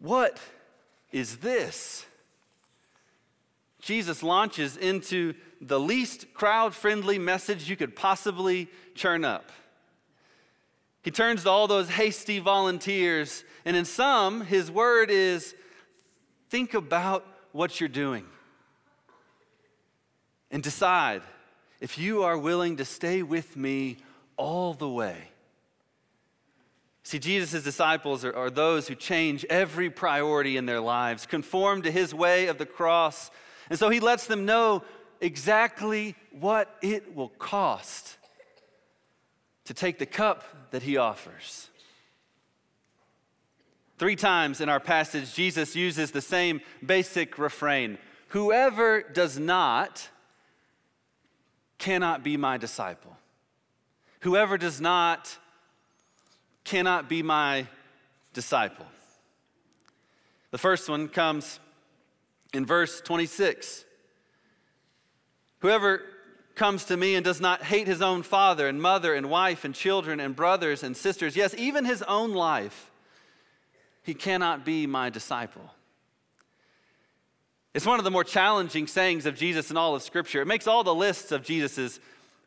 What 0.00 0.38
is 1.10 1.38
this? 1.38 2.06
Jesus 3.80 4.22
launches 4.22 4.76
into 4.76 5.34
the 5.60 5.80
least 5.80 6.32
crowd 6.34 6.72
friendly 6.72 7.18
message 7.18 7.68
you 7.68 7.74
could 7.74 7.96
possibly 7.96 8.68
churn 8.94 9.24
up. 9.24 9.50
He 11.06 11.12
turns 11.12 11.44
to 11.44 11.50
all 11.50 11.68
those 11.68 11.88
hasty 11.88 12.40
volunteers, 12.40 13.44
and 13.64 13.76
in 13.76 13.84
sum, 13.84 14.40
his 14.40 14.72
word 14.72 15.08
is 15.08 15.54
think 16.50 16.74
about 16.74 17.24
what 17.52 17.78
you're 17.78 17.88
doing 17.88 18.26
and 20.50 20.64
decide 20.64 21.22
if 21.80 21.96
you 21.96 22.24
are 22.24 22.36
willing 22.36 22.78
to 22.78 22.84
stay 22.84 23.22
with 23.22 23.56
me 23.56 23.98
all 24.36 24.74
the 24.74 24.88
way. 24.88 25.28
See, 27.04 27.20
Jesus' 27.20 27.62
disciples 27.62 28.24
are, 28.24 28.34
are, 28.34 28.50
those 28.50 28.88
who 28.88 28.96
change 28.96 29.44
every 29.48 29.90
priority 29.90 30.56
in 30.56 30.66
their 30.66 30.80
lives, 30.80 31.24
conform 31.24 31.82
to 31.82 31.90
his 31.92 32.12
way 32.12 32.48
of 32.48 32.58
the 32.58 32.66
cross. 32.66 33.30
And 33.70 33.78
so 33.78 33.90
he 33.90 34.00
lets 34.00 34.26
them 34.26 34.44
know 34.44 34.82
exactly 35.20 36.16
what 36.32 36.76
it 36.82 37.14
will 37.14 37.28
cost 37.28 38.16
to 39.66 39.74
take 39.74 39.98
the 39.98 40.06
cup 40.06 40.70
that 40.70 40.82
he 40.82 40.96
offers. 40.96 41.68
Three 43.98 44.16
times 44.16 44.60
in 44.60 44.68
our 44.68 44.80
passage, 44.80 45.34
Jesus 45.34 45.74
uses 45.74 46.10
the 46.10 46.20
same 46.20 46.60
basic 46.84 47.38
refrain 47.38 47.98
Whoever 48.30 49.02
does 49.02 49.38
not 49.38 50.08
cannot 51.78 52.24
be 52.24 52.36
my 52.36 52.58
disciple. 52.58 53.16
Whoever 54.20 54.58
does 54.58 54.80
not 54.80 55.38
cannot 56.64 57.08
be 57.08 57.22
my 57.22 57.68
disciple. 58.32 58.86
The 60.50 60.58
first 60.58 60.88
one 60.88 61.08
comes 61.08 61.60
in 62.52 62.66
verse 62.66 63.00
26. 63.00 63.84
Whoever 65.60 66.02
comes 66.56 66.84
to 66.86 66.96
me 66.96 67.14
and 67.14 67.24
does 67.24 67.40
not 67.40 67.62
hate 67.62 67.86
his 67.86 68.02
own 68.02 68.22
father 68.22 68.66
and 68.66 68.80
mother 68.80 69.14
and 69.14 69.30
wife 69.30 69.64
and 69.64 69.74
children 69.74 70.18
and 70.18 70.34
brothers 70.34 70.82
and 70.82 70.96
sisters, 70.96 71.36
yes, 71.36 71.54
even 71.56 71.84
his 71.84 72.02
own 72.02 72.32
life, 72.32 72.90
he 74.02 74.14
cannot 74.14 74.64
be 74.64 74.86
my 74.86 75.10
disciple. 75.10 75.70
It's 77.74 77.84
one 77.84 78.00
of 78.00 78.04
the 78.04 78.10
more 78.10 78.24
challenging 78.24 78.86
sayings 78.86 79.26
of 79.26 79.36
Jesus 79.36 79.70
in 79.70 79.76
all 79.76 79.94
of 79.94 80.02
Scripture. 80.02 80.40
It 80.40 80.46
makes 80.46 80.66
all 80.66 80.82
the 80.82 80.94
lists 80.94 81.30
of 81.30 81.42
Jesus' 81.42 82.00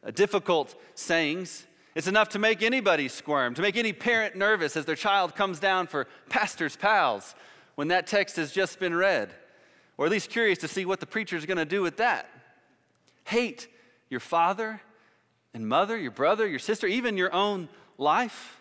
uh, 0.03 0.09
difficult 0.09 0.73
sayings. 0.95 1.67
It's 1.93 2.07
enough 2.07 2.29
to 2.29 2.39
make 2.39 2.63
anybody 2.63 3.07
squirm, 3.07 3.53
to 3.53 3.61
make 3.61 3.77
any 3.77 3.93
parent 3.93 4.35
nervous 4.35 4.75
as 4.75 4.85
their 4.85 4.95
child 4.95 5.35
comes 5.35 5.59
down 5.59 5.85
for 5.85 6.07
pastor's 6.29 6.75
pals 6.75 7.35
when 7.75 7.89
that 7.89 8.07
text 8.07 8.37
has 8.37 8.51
just 8.51 8.79
been 8.79 8.95
read, 8.95 9.29
or 9.97 10.05
at 10.05 10.11
least 10.11 10.31
curious 10.31 10.57
to 10.59 10.67
see 10.67 10.83
what 10.83 10.99
the 10.99 11.05
preacher 11.05 11.37
is 11.37 11.45
going 11.45 11.57
to 11.57 11.65
do 11.65 11.83
with 11.83 11.97
that. 11.97 12.27
Hate 13.25 13.67
your 14.09 14.19
father 14.19 14.81
and 15.53 15.67
mother, 15.67 15.97
your 15.97 16.11
brother, 16.11 16.47
your 16.47 16.59
sister, 16.59 16.87
even 16.87 17.17
your 17.17 17.33
own 17.33 17.69
life? 17.97 18.59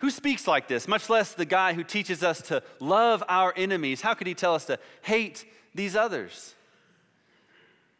Who 0.00 0.10
speaks 0.10 0.46
like 0.46 0.68
this, 0.68 0.86
much 0.86 1.10
less 1.10 1.34
the 1.34 1.44
guy 1.44 1.72
who 1.72 1.82
teaches 1.82 2.22
us 2.22 2.40
to 2.42 2.62
love 2.80 3.24
our 3.28 3.52
enemies? 3.56 4.00
How 4.00 4.14
could 4.14 4.26
he 4.26 4.34
tell 4.34 4.54
us 4.54 4.64
to 4.66 4.78
hate 5.02 5.44
these 5.74 5.96
others? 5.96 6.54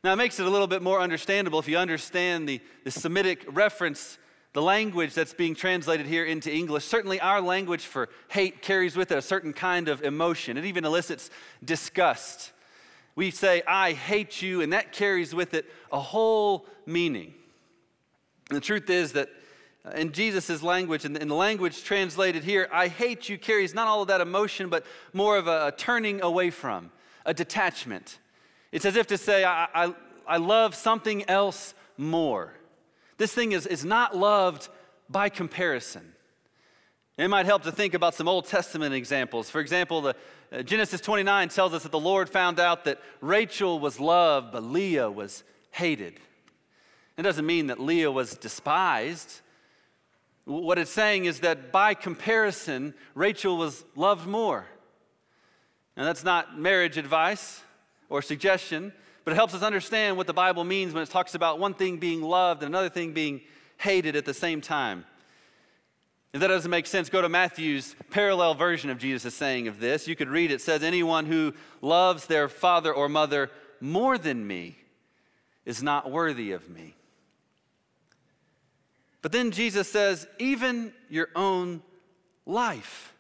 Now, 0.05 0.13
it 0.13 0.17
makes 0.17 0.39
it 0.39 0.47
a 0.47 0.51
little 0.51 0.69
bit 0.69 0.81
more 0.81 1.01
understandable 1.01 1.59
if 1.59 1.67
you 1.67 1.77
understand 1.77 2.49
the, 2.49 2.61
the 2.85 2.91
Semitic 2.93 3.45
reference, 3.49 4.17
the 4.53 4.63
language 4.63 5.13
that's 5.13 5.35
being 5.35 5.57
translated 5.57 6.07
here 6.07 6.25
into 6.25 6.55
English. 6.55 6.85
Certainly, 6.85 7.21
our 7.21 7.41
language 7.41 7.85
for 7.85 8.09
hate 8.29 8.63
carries 8.63 8.97
with 8.97 9.11
it 9.11 9.19
a 9.19 9.23
certain 9.23 9.53
kind 9.53 9.89
of 9.89 10.03
emotion, 10.03 10.57
it 10.57 10.65
even 10.65 10.85
elicits 10.85 11.31
disgust. 11.65 12.53
We 13.19 13.33
say, 13.33 13.65
I 13.67 13.95
hate 13.95 14.43
you, 14.43 14.61
and 14.61 14.73
that 14.73 14.93
carries 14.93 15.35
with 15.35 15.53
it 15.53 15.67
a 15.91 15.99
whole 15.99 16.67
meaning. 16.87 17.35
And 18.49 18.57
the 18.57 18.61
truth 18.61 18.89
is 18.89 19.15
that 19.15 19.29
uh, 19.85 19.91
in 19.97 20.13
Jesus' 20.13 20.63
language, 20.63 21.05
in 21.05 21.15
the 21.15 21.35
language 21.35 21.83
translated 21.83 22.45
here, 22.45 22.69
I 22.73 22.87
hate 22.87 23.29
you 23.29 23.37
carries 23.37 23.75
not 23.75 23.89
all 23.89 24.03
of 24.03 24.07
that 24.07 24.21
emotion, 24.21 24.69
but 24.69 24.87
more 25.13 25.37
of 25.37 25.49
a, 25.49 25.67
a 25.67 25.73
turning 25.73 26.23
away 26.23 26.51
from, 26.51 26.93
a 27.27 27.35
detachment. 27.35 28.21
It's 28.71 28.85
as 28.85 28.95
if 28.95 29.09
to 29.09 29.19
say, 29.19 29.43
I, 29.43 29.67
I, 29.75 29.95
I 30.29 30.37
love 30.37 30.77
something 30.77 31.29
else 31.29 31.75
more. 31.97 32.53
This 33.17 33.35
thing 33.35 33.51
is, 33.51 33.67
is 33.67 33.85
not 33.85 34.17
loved 34.17 34.69
by 35.11 35.29
comparison. 35.29 36.13
It 37.17 37.27
might 37.27 37.47
help 37.47 37.65
to 37.65 37.73
think 37.73 37.95
about 37.95 38.15
some 38.15 38.29
Old 38.29 38.47
Testament 38.47 38.95
examples. 38.95 39.51
For 39.51 39.61
example, 39.61 40.03
the, 40.03 40.15
Uh, 40.51 40.63
Genesis 40.63 41.01
29 41.01 41.51
tells 41.51 41.75
us 41.75 41.83
that 41.83 41.93
the 41.93 41.99
Lord 41.99 42.31
found 42.31 42.59
out 42.59 42.85
that 42.85 43.01
Rachel 43.21 43.79
was 43.79 44.01
loved, 44.01 44.53
but 44.53 44.63
Leah 44.63 45.11
was 45.11 45.45
hated. 45.71 46.19
It 47.19 47.23
doesn't 47.23 47.45
mean 47.45 47.67
that 47.67 47.81
Leah 47.81 48.11
was 48.11 48.35
despised. 48.35 49.41
What 50.45 50.79
it's 50.79 50.91
saying 50.91 51.27
is 51.27 51.41
that 51.41 51.71
by 51.71 51.93
comparison, 51.93 52.95
Rachel 53.15 53.59
was 53.59 53.85
loved 53.95 54.27
more. 54.27 54.67
Now, 55.97 56.05
that's 56.05 56.25
not 56.25 56.59
marriage 56.59 56.97
advice 56.97 57.61
or 58.09 58.23
suggestion, 58.23 58.93
but 59.25 59.33
it 59.33 59.37
helps 59.37 59.53
us 59.53 59.63
understand 59.63 60.17
what 60.17 60.27
the 60.27 60.33
Bible 60.33 60.65
means 60.65 60.95
when 60.95 61.03
it 61.03 61.11
talks 61.11 61.35
about 61.35 61.59
one 61.59 61.75
thing 61.75 61.99
being 61.99 62.23
loved 62.23 62.63
and 62.63 62.71
another 62.73 62.89
thing 62.89 63.13
being 63.13 63.43
hated 63.77 64.17
at 64.17 64.25
the 64.25 64.33
same 64.33 64.63
time. 64.63 65.05
If 66.33 66.41
that 66.41 66.49
doesn't 66.49 66.71
make 66.71 66.87
sense, 66.87 67.09
go 67.09 67.23
to 67.23 67.29
Matthew's 67.29 67.97
parallel 68.11 68.55
version 68.55 68.91
of 68.91 68.99
Jesus' 68.99 69.35
saying 69.35 69.67
of 69.67 69.81
this. 69.81 70.07
You 70.07 70.15
could 70.15 70.29
read 70.29 70.51
it. 70.51 70.61
says, 70.61 70.83
Anyone 70.83 71.27
who 71.27 71.55
loves 71.81 72.27
their 72.27 72.49
father 72.49 72.93
or 72.93 73.09
mother 73.09 73.51
more 73.81 74.19
than 74.19 74.47
me 74.47 74.77
is 75.65 75.83
not 75.83 76.11
worthy 76.11 76.53
of 76.53 76.69
me. 76.69 76.95
But 79.23 79.33
then 79.33 79.51
Jesus 79.51 79.91
says, 79.91 80.27
even 80.39 80.93
your 81.09 81.29
own 81.35 81.83
life. 82.47 83.13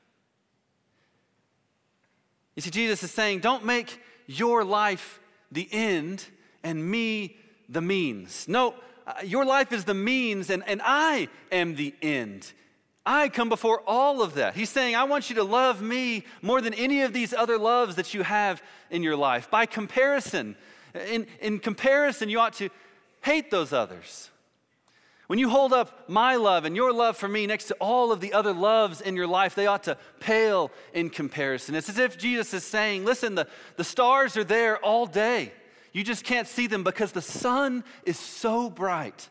You 2.56 2.62
see, 2.62 2.70
Jesus 2.70 3.02
is 3.02 3.10
saying, 3.10 3.40
don't 3.40 3.64
make 3.64 4.00
your 4.26 4.64
life 4.64 5.20
the 5.52 5.68
end 5.70 6.24
and 6.62 6.90
me 6.90 7.36
the 7.68 7.80
means. 7.80 8.46
No, 8.48 8.74
uh, 9.06 9.14
your 9.24 9.44
life 9.44 9.72
is 9.72 9.84
the 9.84 9.94
means 9.94 10.50
and, 10.50 10.62
and 10.66 10.80
I 10.84 11.28
am 11.52 11.74
the 11.74 11.94
end. 12.02 12.52
I 13.10 13.30
come 13.30 13.48
before 13.48 13.82
all 13.86 14.20
of 14.20 14.34
that. 14.34 14.54
He's 14.54 14.68
saying, 14.68 14.94
I 14.94 15.04
want 15.04 15.30
you 15.30 15.36
to 15.36 15.42
love 15.42 15.80
me 15.80 16.24
more 16.42 16.60
than 16.60 16.74
any 16.74 17.00
of 17.00 17.14
these 17.14 17.32
other 17.32 17.56
loves 17.56 17.96
that 17.96 18.12
you 18.12 18.22
have 18.22 18.62
in 18.90 19.02
your 19.02 19.16
life. 19.16 19.50
By 19.50 19.64
comparison, 19.64 20.56
in, 20.94 21.26
in 21.40 21.58
comparison, 21.58 22.28
you 22.28 22.38
ought 22.38 22.52
to 22.54 22.68
hate 23.22 23.50
those 23.50 23.72
others. 23.72 24.28
When 25.26 25.38
you 25.38 25.48
hold 25.48 25.72
up 25.72 26.10
my 26.10 26.36
love 26.36 26.66
and 26.66 26.76
your 26.76 26.92
love 26.92 27.16
for 27.16 27.28
me 27.28 27.46
next 27.46 27.64
to 27.68 27.76
all 27.80 28.12
of 28.12 28.20
the 28.20 28.34
other 28.34 28.52
loves 28.52 29.00
in 29.00 29.16
your 29.16 29.26
life, 29.26 29.54
they 29.54 29.66
ought 29.66 29.84
to 29.84 29.96
pale 30.20 30.70
in 30.92 31.08
comparison. 31.08 31.76
It's 31.76 31.88
as 31.88 31.96
if 31.96 32.18
Jesus 32.18 32.52
is 32.52 32.62
saying, 32.62 33.06
Listen, 33.06 33.36
the, 33.36 33.46
the 33.76 33.84
stars 33.84 34.36
are 34.36 34.44
there 34.44 34.76
all 34.84 35.06
day. 35.06 35.54
You 35.94 36.04
just 36.04 36.24
can't 36.24 36.46
see 36.46 36.66
them 36.66 36.84
because 36.84 37.12
the 37.12 37.22
sun 37.22 37.84
is 38.04 38.18
so 38.18 38.68
bright. 38.68 39.30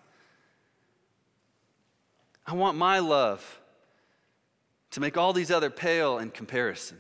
I 2.48 2.56
want 2.56 2.76
my 2.76 2.98
love 2.98 3.62
to 4.98 5.02
make 5.02 5.16
all 5.16 5.32
these 5.32 5.52
other 5.52 5.70
pale 5.70 6.18
in 6.18 6.32
comparison. 6.32 6.98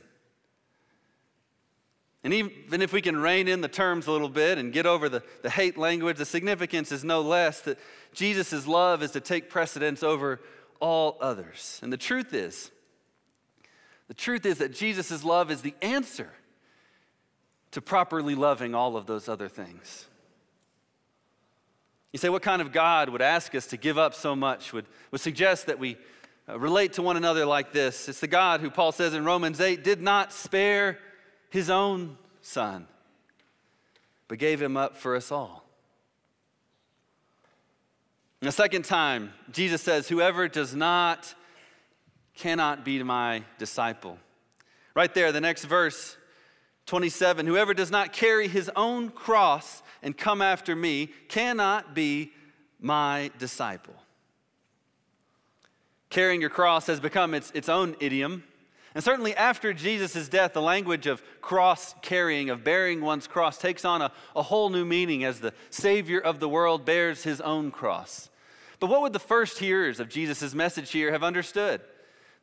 And 2.23 2.31
even 2.31 2.83
if 2.83 2.93
we 2.93 3.01
can 3.01 3.17
rein 3.17 3.47
in 3.47 3.61
the 3.61 3.67
terms 3.67 4.05
a 4.05 4.11
little 4.11 4.29
bit 4.29 4.59
and 4.59 4.71
get 4.71 4.85
over 4.85 5.09
the, 5.09 5.23
the 5.41 5.49
hate 5.49 5.79
language, 5.79 6.17
the 6.17 6.25
significance 6.25 6.91
is 6.91 7.03
no 7.03 7.21
less 7.21 7.61
that 7.61 7.79
Jesus' 8.13 8.67
love 8.67 9.01
is 9.01 9.09
to 9.11 9.19
take 9.19 9.49
precedence 9.49 10.03
over 10.03 10.39
all 10.79 11.17
others. 11.21 11.79
And 11.81 11.91
the 11.91 11.97
truth 11.97 12.35
is, 12.35 12.69
the 14.09 14.13
truth 14.13 14.45
is 14.45 14.59
that 14.59 14.75
Jesus' 14.75 15.23
love 15.23 15.49
is 15.49 15.63
the 15.63 15.73
answer 15.81 16.29
to 17.71 17.81
properly 17.81 18.35
loving 18.35 18.75
all 18.75 18.95
of 18.95 19.07
those 19.07 19.27
other 19.27 19.47
things. 19.47 20.05
You 22.13 22.19
say, 22.19 22.29
what 22.29 22.43
kind 22.43 22.61
of 22.61 22.71
God 22.71 23.09
would 23.09 23.23
ask 23.23 23.55
us 23.55 23.65
to 23.67 23.77
give 23.77 23.97
up 23.97 24.13
so 24.13 24.35
much, 24.35 24.71
would, 24.71 24.85
would 25.09 25.21
suggest 25.21 25.65
that 25.65 25.79
we 25.79 25.97
Uh, 26.49 26.57
relate 26.57 26.93
to 26.93 27.01
one 27.01 27.17
another 27.17 27.45
like 27.45 27.73
this. 27.73 28.07
It's 28.07 28.21
the 28.21 28.27
God 28.27 28.61
who 28.61 28.69
Paul 28.69 28.91
says 28.91 29.13
in 29.13 29.25
Romans 29.25 29.59
8 29.59 29.83
did 29.83 30.01
not 30.01 30.31
spare 30.31 30.97
his 31.49 31.69
own 31.69 32.17
son, 32.41 32.87
but 34.27 34.37
gave 34.37 34.61
him 34.61 34.77
up 34.77 34.95
for 34.95 35.15
us 35.15 35.31
all. 35.31 35.65
And 38.39 38.47
the 38.47 38.53
second 38.53 38.85
time, 38.85 39.33
Jesus 39.51 39.81
says, 39.81 40.07
Whoever 40.07 40.47
does 40.47 40.73
not 40.73 41.33
cannot 42.35 42.85
be 42.85 43.01
my 43.03 43.43
disciple. 43.57 44.17
Right 44.93 45.13
there, 45.13 45.31
the 45.31 45.41
next 45.41 45.65
verse, 45.65 46.15
27 46.85 47.45
Whoever 47.45 47.73
does 47.73 47.91
not 47.91 48.13
carry 48.13 48.47
his 48.47 48.71
own 48.75 49.09
cross 49.09 49.83
and 50.01 50.17
come 50.17 50.41
after 50.41 50.75
me 50.75 51.07
cannot 51.27 51.93
be 51.93 52.31
my 52.79 53.31
disciple. 53.37 53.95
Carrying 56.09 56.41
your 56.41 56.49
cross 56.49 56.87
has 56.87 56.99
become 56.99 57.33
its, 57.33 57.51
its 57.51 57.69
own 57.69 57.95
idiom. 57.99 58.43
And 58.95 59.03
certainly 59.03 59.35
after 59.35 59.73
Jesus' 59.73 60.27
death, 60.27 60.53
the 60.53 60.61
language 60.61 61.05
of 61.05 61.21
cross 61.41 61.93
carrying, 62.01 62.49
of 62.49 62.63
bearing 62.63 63.01
one's 63.01 63.27
cross, 63.27 63.57
takes 63.57 63.85
on 63.85 64.01
a, 64.01 64.11
a 64.35 64.41
whole 64.41 64.69
new 64.69 64.85
meaning 64.85 65.23
as 65.23 65.39
the 65.39 65.53
Savior 65.69 66.19
of 66.19 66.39
the 66.39 66.49
world 66.49 66.85
bears 66.85 67.23
his 67.23 67.39
own 67.41 67.69
cross. 67.69 68.29
But 68.79 68.89
what 68.89 69.01
would 69.01 69.13
the 69.13 69.19
first 69.19 69.59
hearers 69.59 69.99
of 69.99 70.09
Jesus' 70.09 70.53
message 70.53 70.91
here 70.91 71.11
have 71.11 71.23
understood? 71.23 71.81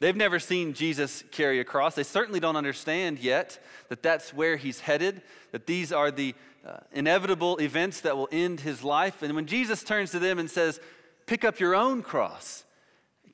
They've 0.01 0.15
never 0.15 0.39
seen 0.39 0.75
Jesus 0.75 1.25
carry 1.31 1.61
a 1.61 1.65
cross. 1.65 1.95
They 1.95 2.03
certainly 2.03 2.41
don't 2.41 2.57
understand 2.57 3.19
yet 3.19 3.59
that 3.89 4.03
that's 4.03 4.35
where 4.35 4.57
he's 4.57 4.81
headed, 4.81 5.23
that 5.53 5.67
these 5.67 5.93
are 5.93 6.11
the 6.11 6.35
uh, 6.67 6.79
inevitable 6.93 7.57
events 7.59 8.01
that 8.03 8.17
will 8.17 8.29
end 8.33 8.61
his 8.61 8.83
life. 8.83 9.23
And 9.23 9.35
when 9.35 9.47
Jesus 9.47 9.83
turns 9.83 10.11
to 10.11 10.19
them 10.19 10.39
and 10.39 10.51
says, 10.51 10.81
Pick 11.27 11.45
up 11.45 11.59
your 11.59 11.75
own 11.75 12.03
cross, 12.03 12.65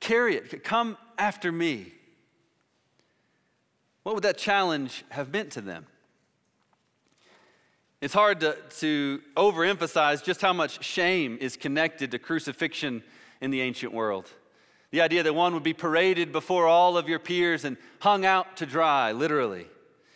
carry 0.01 0.37
it, 0.37 0.65
come 0.65 0.97
after 1.19 1.53
me, 1.53 1.93
what 4.03 4.15
would 4.15 4.25
that 4.25 4.39
challenge 4.39 5.05
have 5.11 5.33
meant 5.33 5.53
to 5.53 5.61
them? 5.61 5.87
It's 8.01 8.15
hard 8.15 8.41
to, 8.41 8.57
to 8.79 9.21
overemphasize 9.37 10.25
just 10.25 10.41
how 10.41 10.55
much 10.55 10.83
shame 10.83 11.37
is 11.41 11.57
connected 11.57 12.11
to 12.13 12.19
crucifixion 12.19 13.03
in 13.43 13.51
the 13.51 13.61
ancient 13.61 13.93
world. 13.93 14.31
The 14.91 15.03
idea 15.03 15.23
that 15.23 15.35
one 15.35 15.53
would 15.53 15.63
be 15.63 15.75
paraded 15.75 16.33
before 16.33 16.67
all 16.67 16.97
of 16.97 17.09
your 17.09 17.19
peers 17.19 17.65
and 17.65 17.77
hung 18.01 18.25
out 18.25 18.57
to 18.57 18.67
dry, 18.67 19.13
literally. 19.13 19.67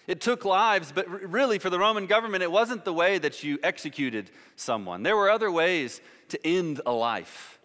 It 0.07 0.21
took 0.21 0.45
lives, 0.45 0.93
but 0.93 1.09
really 1.09 1.59
for 1.59 1.71
the 1.71 1.79
Roman 1.79 2.07
government, 2.07 2.43
it 2.43 2.51
wasn't 2.51 2.85
the 2.85 2.93
way 2.93 3.19
that 3.19 3.43
you 3.43 3.59
executed 3.63 4.31
someone. 4.57 5.03
There 5.03 5.17
were 5.17 5.31
other 5.31 5.51
ways 5.51 6.01
to 6.29 6.47
end 6.47 6.81
a 6.87 6.93
life. 6.93 7.59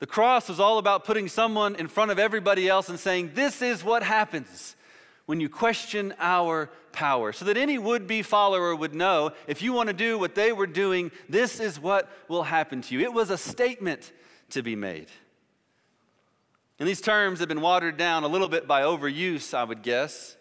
The 0.00 0.06
cross 0.06 0.48
was 0.48 0.60
all 0.60 0.78
about 0.78 1.04
putting 1.04 1.28
someone 1.28 1.76
in 1.76 1.88
front 1.88 2.10
of 2.10 2.18
everybody 2.18 2.68
else 2.68 2.88
and 2.88 2.98
saying, 2.98 3.32
This 3.34 3.62
is 3.62 3.84
what 3.84 4.02
happens 4.02 4.76
when 5.26 5.40
you 5.40 5.48
question 5.48 6.14
our 6.18 6.70
power, 6.92 7.32
so 7.32 7.44
that 7.46 7.56
any 7.56 7.78
would 7.78 8.06
be 8.06 8.22
follower 8.22 8.74
would 8.74 8.94
know 8.94 9.32
if 9.46 9.62
you 9.62 9.72
want 9.72 9.88
to 9.88 9.94
do 9.94 10.18
what 10.18 10.34
they 10.34 10.52
were 10.52 10.66
doing, 10.66 11.10
this 11.28 11.60
is 11.60 11.80
what 11.80 12.10
will 12.28 12.42
happen 12.42 12.82
to 12.82 12.94
you. 12.94 13.00
It 13.00 13.12
was 13.12 13.30
a 13.30 13.38
statement 13.38 14.12
to 14.50 14.62
be 14.62 14.76
made. 14.76 15.08
And 16.78 16.88
these 16.88 17.00
terms 17.00 17.40
have 17.40 17.48
been 17.48 17.60
watered 17.60 17.96
down 17.96 18.24
a 18.24 18.28
little 18.28 18.48
bit 18.48 18.66
by 18.66 18.82
overuse, 18.82 19.54
I 19.54 19.64
would 19.64 19.82
guess. 19.82 20.36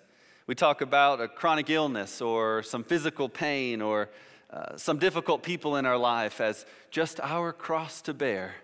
We 0.47 0.55
talk 0.55 0.81
about 0.81 1.21
a 1.21 1.27
chronic 1.27 1.69
illness 1.69 2.21
or 2.21 2.63
some 2.63 2.83
physical 2.83 3.29
pain 3.29 3.81
or 3.81 4.09
uh, 4.51 4.77
some 4.77 4.99
difficult 4.99 5.41
people 5.41 5.77
in 5.77 5.85
our 5.85 5.97
life 5.97 6.41
as 6.41 6.65
just 6.91 7.19
our 7.21 7.53
cross 7.53 8.01
to 8.03 8.13
bear. 8.13 8.55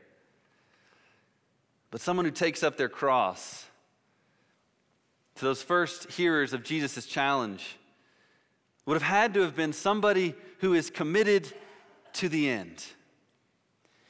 But 1.91 2.01
someone 2.01 2.25
who 2.25 2.31
takes 2.31 2.63
up 2.63 2.77
their 2.77 2.89
cross, 2.89 3.65
to 5.35 5.45
those 5.45 5.63
first 5.63 6.11
hearers 6.11 6.53
of 6.53 6.63
Jesus' 6.63 7.05
challenge, 7.05 7.77
would 8.85 8.95
have 8.95 9.01
had 9.01 9.33
to 9.35 9.41
have 9.41 9.55
been 9.55 9.73
somebody 9.73 10.35
who 10.59 10.73
is 10.73 10.89
committed 10.89 11.51
to 12.13 12.29
the 12.29 12.49
end. 12.49 12.85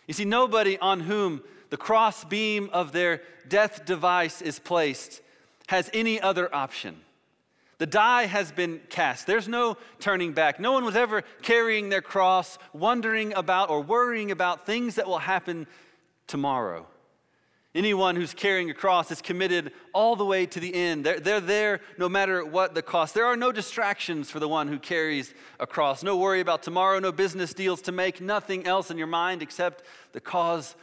You 0.07 0.13
see, 0.13 0.25
nobody 0.25 0.77
on 0.79 1.01
whom 1.01 1.41
the 1.69 1.77
cross 1.77 2.23
beam 2.23 2.69
of 2.73 2.91
their 2.91 3.21
death 3.47 3.85
device 3.85 4.41
is 4.41 4.57
placed 4.57 5.21
has 5.67 5.89
any 5.93 6.19
other 6.19 6.53
option. 6.53 6.99
The 7.77 7.85
die 7.85 8.25
has 8.25 8.51
been 8.51 8.81
cast. 8.89 9.27
There's 9.27 9.47
no 9.47 9.77
turning 9.99 10.33
back. 10.33 10.59
No 10.59 10.73
one 10.73 10.83
was 10.83 10.95
ever 10.95 11.21
carrying 11.41 11.89
their 11.89 12.01
cross, 12.01 12.57
wondering 12.73 13.33
about 13.33 13.69
or 13.69 13.81
worrying 13.81 14.31
about 14.31 14.65
things 14.65 14.95
that 14.95 15.07
will 15.07 15.19
happen 15.19 15.67
tomorrow. 16.27 16.85
Anyone 17.75 18.15
who's 18.15 18.33
carrying 18.33 18.71
a 18.71 18.73
cross 18.73 19.11
is 19.11 19.21
committed 19.21 19.71
all 19.93 20.15
the 20.15 20.25
way 20.25 20.47
to 20.47 20.59
the 20.59 20.73
end. 20.73 21.05
They're, 21.05 21.19
they're 21.19 21.39
there 21.39 21.81
no 21.99 22.09
matter 22.09 22.43
what 22.43 22.73
the 22.73 22.81
cost. 22.81 23.13
There 23.13 23.27
are 23.27 23.37
no 23.37 23.51
distractions 23.51 24.31
for 24.31 24.39
the 24.39 24.47
one 24.47 24.67
who 24.67 24.79
carries 24.79 25.35
a 25.59 25.67
cross. 25.67 26.01
No 26.01 26.17
worry 26.17 26.39
about 26.39 26.63
tomorrow, 26.63 26.97
no 26.97 27.11
business 27.11 27.53
deals 27.53 27.81
to 27.83 27.91
make, 27.91 28.21
nothing 28.21 28.65
else 28.65 28.89
in 28.89 28.97
your 28.97 29.07
mind 29.07 29.43
except 29.43 29.83
the 30.13 30.19
cause 30.19 30.75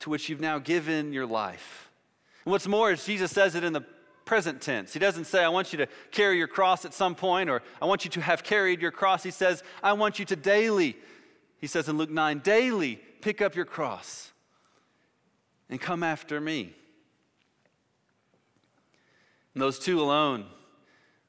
to 0.00 0.10
which 0.10 0.28
you've 0.28 0.40
now 0.40 0.58
given 0.58 1.14
your 1.14 1.24
life. 1.24 1.90
And 2.44 2.52
what's 2.52 2.66
more 2.66 2.92
is 2.92 3.06
Jesus 3.06 3.30
says 3.30 3.54
it 3.54 3.64
in 3.64 3.72
the 3.72 3.84
present 4.26 4.60
tense. 4.60 4.92
He 4.92 4.98
doesn't 4.98 5.24
say, 5.24 5.42
I 5.42 5.48
want 5.48 5.72
you 5.72 5.78
to 5.78 5.88
carry 6.10 6.36
your 6.36 6.46
cross 6.46 6.84
at 6.84 6.92
some 6.92 7.14
point, 7.14 7.48
or 7.48 7.62
I 7.80 7.86
want 7.86 8.04
you 8.04 8.10
to 8.10 8.20
have 8.20 8.44
carried 8.44 8.82
your 8.82 8.90
cross. 8.90 9.22
He 9.22 9.30
says, 9.30 9.62
I 9.82 9.94
want 9.94 10.18
you 10.18 10.26
to 10.26 10.36
daily, 10.36 10.98
he 11.56 11.66
says 11.66 11.88
in 11.88 11.96
Luke 11.96 12.10
9, 12.10 12.40
daily 12.40 13.00
pick 13.22 13.40
up 13.40 13.56
your 13.56 13.64
cross 13.64 14.30
and 15.68 15.80
come 15.80 16.02
after 16.02 16.40
me. 16.40 16.74
And 19.54 19.62
those 19.62 19.78
two 19.78 20.00
alone 20.00 20.46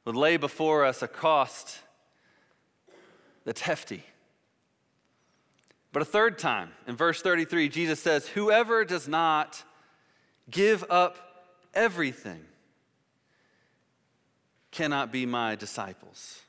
would 0.06 0.16
lay 0.16 0.38
before 0.38 0.86
us 0.86 1.02
a 1.02 1.08
cost 1.08 1.80
that's 3.46 3.62
hefty. 3.62 4.04
But 5.92 6.02
a 6.04 6.06
third 6.06 6.38
time, 6.38 6.72
in 6.88 6.96
verse 6.96 7.22
33, 7.22 7.70
Jesus 7.70 8.00
says, 8.00 8.28
Whoever 8.28 8.86
does 8.86 9.08
not 9.08 9.64
give 10.50 10.84
up 10.90 11.18
everything 11.74 12.46
cannot 14.72 15.12
be 15.12 15.26
my 15.26 15.56
disciples. 15.56 16.42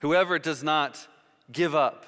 Whoever 0.00 0.38
does 0.38 0.62
not 0.62 1.06
give 1.50 1.74
up, 1.74 2.06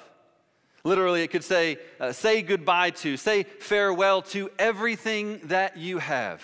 literally, 0.85 1.23
it 1.23 1.31
could 1.31 1.43
say, 1.43 1.77
uh, 1.99 2.13
say 2.13 2.41
goodbye 2.41 2.91
to, 2.91 3.17
say 3.17 3.43
farewell 3.43 4.21
to 4.21 4.49
everything 4.57 5.41
that 5.45 5.75
you 5.75 5.97
have. 5.97 6.41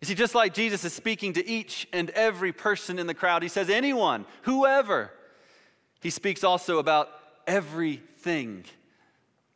You 0.00 0.06
see, 0.06 0.14
just 0.14 0.36
like 0.36 0.54
Jesus 0.54 0.84
is 0.84 0.92
speaking 0.92 1.32
to 1.32 1.48
each 1.48 1.88
and 1.92 2.10
every 2.10 2.52
person 2.52 3.00
in 3.00 3.08
the 3.08 3.14
crowd, 3.14 3.42
he 3.42 3.48
says, 3.48 3.68
anyone, 3.68 4.26
whoever. 4.42 5.10
He 6.00 6.10
speaks 6.10 6.44
also 6.44 6.78
about 6.78 7.10
everything 7.48 8.64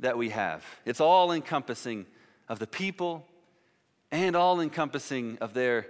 that 0.01 0.19
we 0.19 0.31
have. 0.31 0.65
It's 0.85 1.01
all 1.01 1.31
encompassing 1.31 2.07
of 2.49 2.59
the 2.59 2.67
people 2.67 3.25
and 4.11 4.35
all 4.35 4.61
encompassing 4.61 5.39
of 5.41 5.55
their 5.55 5.87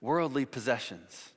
worldly 0.00 0.46
possessions. 0.46 1.33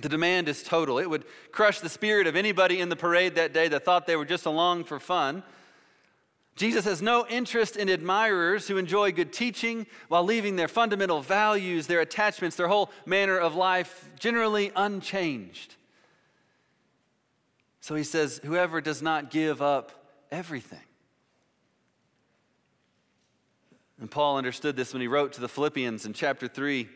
The 0.00 0.08
demand 0.08 0.48
is 0.48 0.62
total. 0.62 0.98
It 0.98 1.08
would 1.08 1.24
crush 1.52 1.80
the 1.80 1.88
spirit 1.88 2.26
of 2.26 2.36
anybody 2.36 2.80
in 2.80 2.88
the 2.88 2.96
parade 2.96 3.34
that 3.34 3.52
day 3.52 3.68
that 3.68 3.84
thought 3.84 4.06
they 4.06 4.16
were 4.16 4.24
just 4.24 4.46
along 4.46 4.84
for 4.84 4.98
fun. 4.98 5.42
Jesus 6.56 6.84
has 6.84 7.00
no 7.00 7.26
interest 7.26 7.76
in 7.76 7.88
admirers 7.88 8.68
who 8.68 8.76
enjoy 8.76 9.12
good 9.12 9.32
teaching 9.32 9.86
while 10.08 10.24
leaving 10.24 10.56
their 10.56 10.68
fundamental 10.68 11.22
values, 11.22 11.86
their 11.86 12.00
attachments, 12.00 12.56
their 12.56 12.68
whole 12.68 12.90
manner 13.06 13.38
of 13.38 13.54
life 13.54 14.10
generally 14.18 14.70
unchanged. 14.76 15.76
So 17.80 17.94
he 17.94 18.04
says, 18.04 18.40
Whoever 18.44 18.80
does 18.80 19.00
not 19.00 19.30
give 19.30 19.62
up 19.62 19.92
everything. 20.30 20.80
And 23.98 24.10
Paul 24.10 24.38
understood 24.38 24.76
this 24.76 24.92
when 24.92 25.02
he 25.02 25.08
wrote 25.08 25.34
to 25.34 25.40
the 25.40 25.48
Philippians 25.48 26.06
in 26.06 26.12
chapter 26.12 26.48
3 26.48 26.88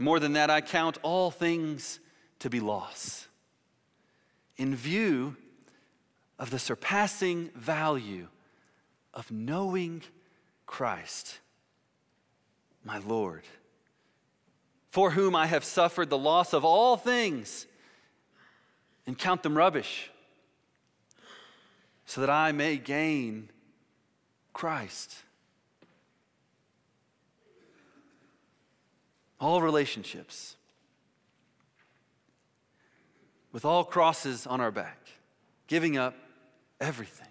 More 0.00 0.18
than 0.18 0.32
that, 0.32 0.48
I 0.48 0.62
count 0.62 0.96
all 1.02 1.30
things 1.30 2.00
to 2.38 2.48
be 2.48 2.58
loss 2.58 3.28
in 4.56 4.74
view 4.74 5.36
of 6.38 6.48
the 6.48 6.58
surpassing 6.58 7.50
value 7.54 8.28
of 9.12 9.30
knowing 9.30 10.02
Christ, 10.64 11.40
my 12.82 12.96
Lord, 12.96 13.44
for 14.88 15.10
whom 15.10 15.36
I 15.36 15.44
have 15.44 15.64
suffered 15.64 16.08
the 16.08 16.16
loss 16.16 16.54
of 16.54 16.64
all 16.64 16.96
things 16.96 17.66
and 19.06 19.18
count 19.18 19.42
them 19.42 19.54
rubbish 19.54 20.10
so 22.06 22.22
that 22.22 22.30
I 22.30 22.52
may 22.52 22.78
gain 22.78 23.50
Christ. 24.54 25.14
All 29.40 29.62
relationships, 29.62 30.56
with 33.52 33.64
all 33.64 33.84
crosses 33.84 34.46
on 34.46 34.60
our 34.60 34.70
back, 34.70 34.98
giving 35.66 35.96
up 35.96 36.14
everything. 36.80 37.26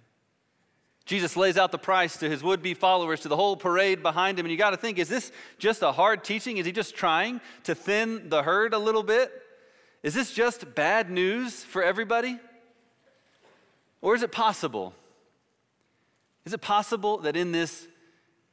Jesus 1.05 1.35
lays 1.35 1.57
out 1.57 1.71
the 1.71 1.79
price 1.79 2.17
to 2.17 2.29
his 2.29 2.43
would 2.43 2.61
be 2.61 2.75
followers, 2.75 3.21
to 3.21 3.29
the 3.29 3.35
whole 3.35 3.55
parade 3.55 4.03
behind 4.03 4.37
him. 4.37 4.45
And 4.45 4.51
you 4.51 4.57
got 4.59 4.71
to 4.71 4.77
think 4.77 4.99
is 4.99 5.09
this 5.09 5.31
just 5.57 5.81
a 5.81 5.91
hard 5.91 6.23
teaching? 6.23 6.57
Is 6.57 6.67
he 6.67 6.71
just 6.71 6.95
trying 6.95 7.41
to 7.63 7.73
thin 7.73 8.29
the 8.29 8.43
herd 8.43 8.75
a 8.75 8.77
little 8.77 9.01
bit? 9.01 9.31
Is 10.03 10.13
this 10.13 10.31
just 10.31 10.75
bad 10.75 11.09
news 11.09 11.63
for 11.63 11.81
everybody? 11.81 12.37
Or 14.01 14.13
is 14.13 14.21
it 14.21 14.31
possible? 14.31 14.93
Is 16.45 16.53
it 16.53 16.61
possible 16.61 17.17
that 17.19 17.35
in 17.35 17.51
this 17.51 17.87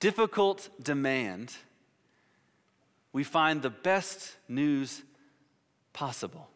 difficult 0.01 0.71
demand, 0.83 1.53
we 3.17 3.25
find 3.25 3.63
the 3.63 3.71
best 3.71 4.37
news 4.47 5.03
possible? 5.95 6.51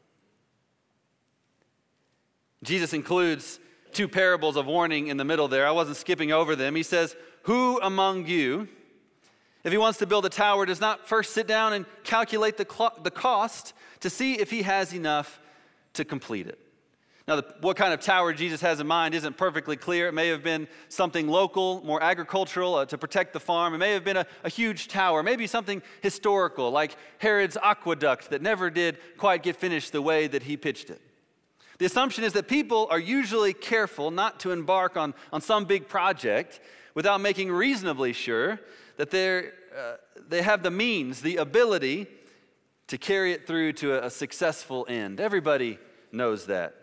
Jesus 2.62 2.92
includes 2.92 3.58
two 3.92 4.06
parables 4.06 4.56
of 4.56 4.66
warning 4.66 5.06
in 5.06 5.16
the 5.16 5.24
middle 5.24 5.48
there. 5.48 5.66
I 5.66 5.70
wasn't 5.70 5.96
skipping 5.96 6.32
over 6.32 6.54
them. 6.54 6.74
He 6.74 6.82
says, 6.82 7.16
Who 7.44 7.80
among 7.80 8.26
you, 8.26 8.68
if 9.64 9.72
he 9.72 9.78
wants 9.78 10.00
to 10.00 10.06
build 10.06 10.26
a 10.26 10.28
tower, 10.28 10.66
does 10.66 10.82
not 10.82 11.08
first 11.08 11.32
sit 11.32 11.46
down 11.46 11.72
and 11.72 11.86
calculate 12.04 12.58
the, 12.58 12.92
the 13.02 13.10
cost 13.10 13.72
to 14.00 14.10
see 14.10 14.34
if 14.34 14.50
he 14.50 14.60
has 14.60 14.92
enough 14.92 15.40
to 15.94 16.04
complete 16.04 16.46
it. 16.46 16.58
Now, 17.30 17.36
the, 17.36 17.46
what 17.60 17.76
kind 17.76 17.94
of 17.94 18.00
tower 18.00 18.32
Jesus 18.32 18.60
has 18.60 18.80
in 18.80 18.88
mind 18.88 19.14
isn't 19.14 19.36
perfectly 19.36 19.76
clear. 19.76 20.08
It 20.08 20.14
may 20.14 20.26
have 20.30 20.42
been 20.42 20.66
something 20.88 21.28
local, 21.28 21.80
more 21.84 22.02
agricultural, 22.02 22.74
uh, 22.74 22.86
to 22.86 22.98
protect 22.98 23.34
the 23.34 23.38
farm. 23.38 23.72
It 23.72 23.78
may 23.78 23.92
have 23.92 24.02
been 24.02 24.16
a, 24.16 24.26
a 24.42 24.48
huge 24.48 24.88
tower, 24.88 25.22
maybe 25.22 25.46
something 25.46 25.80
historical, 26.00 26.72
like 26.72 26.96
Herod's 27.18 27.56
aqueduct 27.62 28.30
that 28.30 28.42
never 28.42 28.68
did 28.68 28.98
quite 29.16 29.44
get 29.44 29.54
finished 29.54 29.92
the 29.92 30.02
way 30.02 30.26
that 30.26 30.42
he 30.42 30.56
pitched 30.56 30.90
it. 30.90 31.00
The 31.78 31.86
assumption 31.86 32.24
is 32.24 32.32
that 32.32 32.48
people 32.48 32.88
are 32.90 32.98
usually 32.98 33.52
careful 33.52 34.10
not 34.10 34.40
to 34.40 34.50
embark 34.50 34.96
on, 34.96 35.14
on 35.32 35.40
some 35.40 35.66
big 35.66 35.86
project 35.86 36.58
without 36.96 37.20
making 37.20 37.52
reasonably 37.52 38.12
sure 38.12 38.58
that 38.96 39.12
they're, 39.12 39.52
uh, 39.78 39.98
they 40.28 40.42
have 40.42 40.64
the 40.64 40.72
means, 40.72 41.22
the 41.22 41.36
ability 41.36 42.08
to 42.88 42.98
carry 42.98 43.32
it 43.32 43.46
through 43.46 43.74
to 43.74 43.92
a, 43.92 44.06
a 44.06 44.10
successful 44.10 44.84
end. 44.88 45.20
Everybody 45.20 45.78
knows 46.10 46.46
that. 46.46 46.74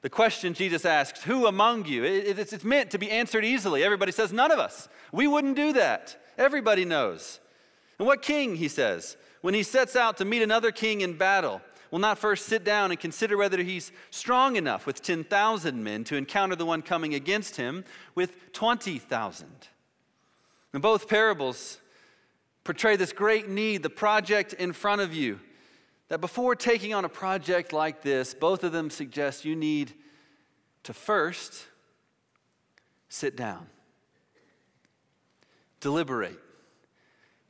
The 0.00 0.10
question 0.10 0.54
Jesus 0.54 0.84
asks, 0.84 1.24
Who 1.24 1.46
among 1.46 1.86
you? 1.86 2.04
It, 2.04 2.38
it's, 2.38 2.52
it's 2.52 2.64
meant 2.64 2.90
to 2.92 2.98
be 2.98 3.10
answered 3.10 3.44
easily. 3.44 3.82
Everybody 3.82 4.12
says, 4.12 4.32
None 4.32 4.52
of 4.52 4.58
us. 4.58 4.88
We 5.12 5.26
wouldn't 5.26 5.56
do 5.56 5.72
that. 5.72 6.16
Everybody 6.36 6.84
knows. 6.84 7.40
And 7.98 8.06
what 8.06 8.22
king, 8.22 8.56
he 8.56 8.68
says, 8.68 9.16
when 9.40 9.54
he 9.54 9.62
sets 9.62 9.96
out 9.96 10.16
to 10.18 10.24
meet 10.24 10.42
another 10.42 10.70
king 10.70 11.00
in 11.00 11.16
battle, 11.16 11.60
will 11.90 11.98
not 11.98 12.18
first 12.18 12.46
sit 12.46 12.64
down 12.64 12.90
and 12.90 13.00
consider 13.00 13.36
whether 13.36 13.62
he's 13.62 13.90
strong 14.10 14.56
enough 14.56 14.86
with 14.86 15.02
10,000 15.02 15.82
men 15.82 16.04
to 16.04 16.16
encounter 16.16 16.54
the 16.54 16.66
one 16.66 16.82
coming 16.82 17.14
against 17.14 17.56
him 17.56 17.84
with 18.14 18.52
20,000? 18.52 19.48
And 20.72 20.82
both 20.82 21.08
parables 21.08 21.78
portray 22.62 22.96
this 22.96 23.12
great 23.12 23.48
need, 23.48 23.82
the 23.82 23.90
project 23.90 24.52
in 24.52 24.72
front 24.72 25.00
of 25.00 25.14
you 25.14 25.40
that 26.08 26.20
before 26.20 26.56
taking 26.56 26.94
on 26.94 27.04
a 27.04 27.08
project 27.08 27.72
like 27.72 28.02
this, 28.02 28.34
both 28.34 28.64
of 28.64 28.72
them 28.72 28.90
suggest 28.90 29.44
you 29.44 29.54
need 29.54 29.92
to 30.84 30.92
first 30.92 31.66
sit 33.08 33.36
down, 33.36 33.66
deliberate, 35.80 36.38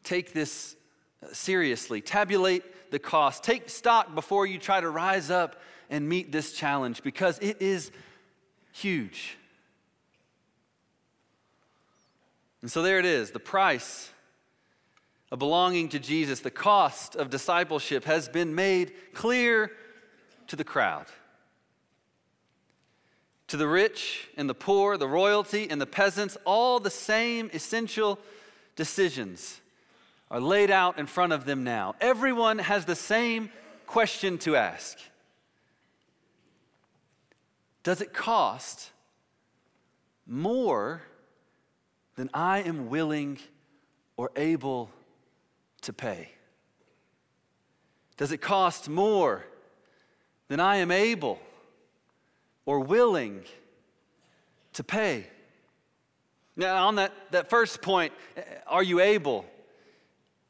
take 0.03 0.33
this 0.33 0.77
seriously, 1.33 2.01
tabulate 2.01 2.63
the 2.91 2.99
cost, 2.99 3.45
take 3.45 3.69
stock 3.69 4.15
before 4.15 4.47
you 4.47 4.59
try 4.59 4.81
to 4.81 4.91
rise 4.91 5.31
up 5.31 5.61
and 5.91 6.09
meet 6.09 6.33
this 6.33 6.53
challenge 6.53 7.03
because 7.03 7.39
it 7.41 7.61
is 7.61 7.91
huge. 8.73 9.37
And 12.61 12.71
so 12.71 12.83
there 12.83 12.99
it 12.99 13.05
is 13.05 13.31
the 13.31 13.39
price 13.39 14.11
of 15.31 15.39
belonging 15.39 15.89
to 15.91 15.99
Jesus, 15.99 16.41
the 16.41 16.51
cost 16.51 17.15
of 17.15 17.31
discipleship 17.31 18.05
has 18.05 18.29
been 18.29 18.55
made 18.55 18.93
clear 19.13 19.73
to 20.47 20.57
the 20.57 20.65
crowd. 20.65 21.07
To 23.49 23.57
the 23.57 23.69
rich 23.69 24.29
and 24.37 24.49
the 24.49 24.55
poor, 24.55 24.97
the 24.97 25.09
royalty 25.09 25.69
and 25.71 25.81
the 25.81 25.87
peasants, 25.87 26.37
all 26.45 26.81
the 26.81 26.91
same 26.91 27.51
essential 27.53 28.19
decisions 28.77 29.61
are 30.31 30.41
laid 30.41 30.71
out 30.71 30.99
in 30.99 31.07
front 31.07 31.33
of 31.33 31.45
them 31.45 31.65
now. 31.65 31.95
Everyone 32.01 32.59
has 32.59 32.85
the 32.85 32.95
same 32.95 33.51
question 33.87 34.39
to 34.39 34.57
ask 34.57 34.99
Does 37.83 38.01
it 38.01 38.13
cost 38.13 38.91
more 40.27 41.03
than 42.17 42.29
I 42.35 42.61
am 42.61 42.91
willing 42.91 43.39
or 44.17 44.31
able 44.37 44.91
to 45.89 45.93
pay? 45.95 46.29
Does 48.19 48.31
it 48.31 48.43
cost 48.43 48.91
more 48.91 49.43
than 50.49 50.61
I 50.61 50.77
am 50.77 50.91
able 50.91 51.41
or 52.67 52.81
willing 52.81 53.41
to 54.75 54.85
pay? 54.85 55.27
Now, 56.57 56.89
on 56.89 56.97
that, 56.97 57.15
that 57.31 57.49
first 57.49 57.81
point, 57.81 58.13
uh, 58.37 58.43
are 58.67 58.83
you 58.83 59.01
able? 59.01 59.47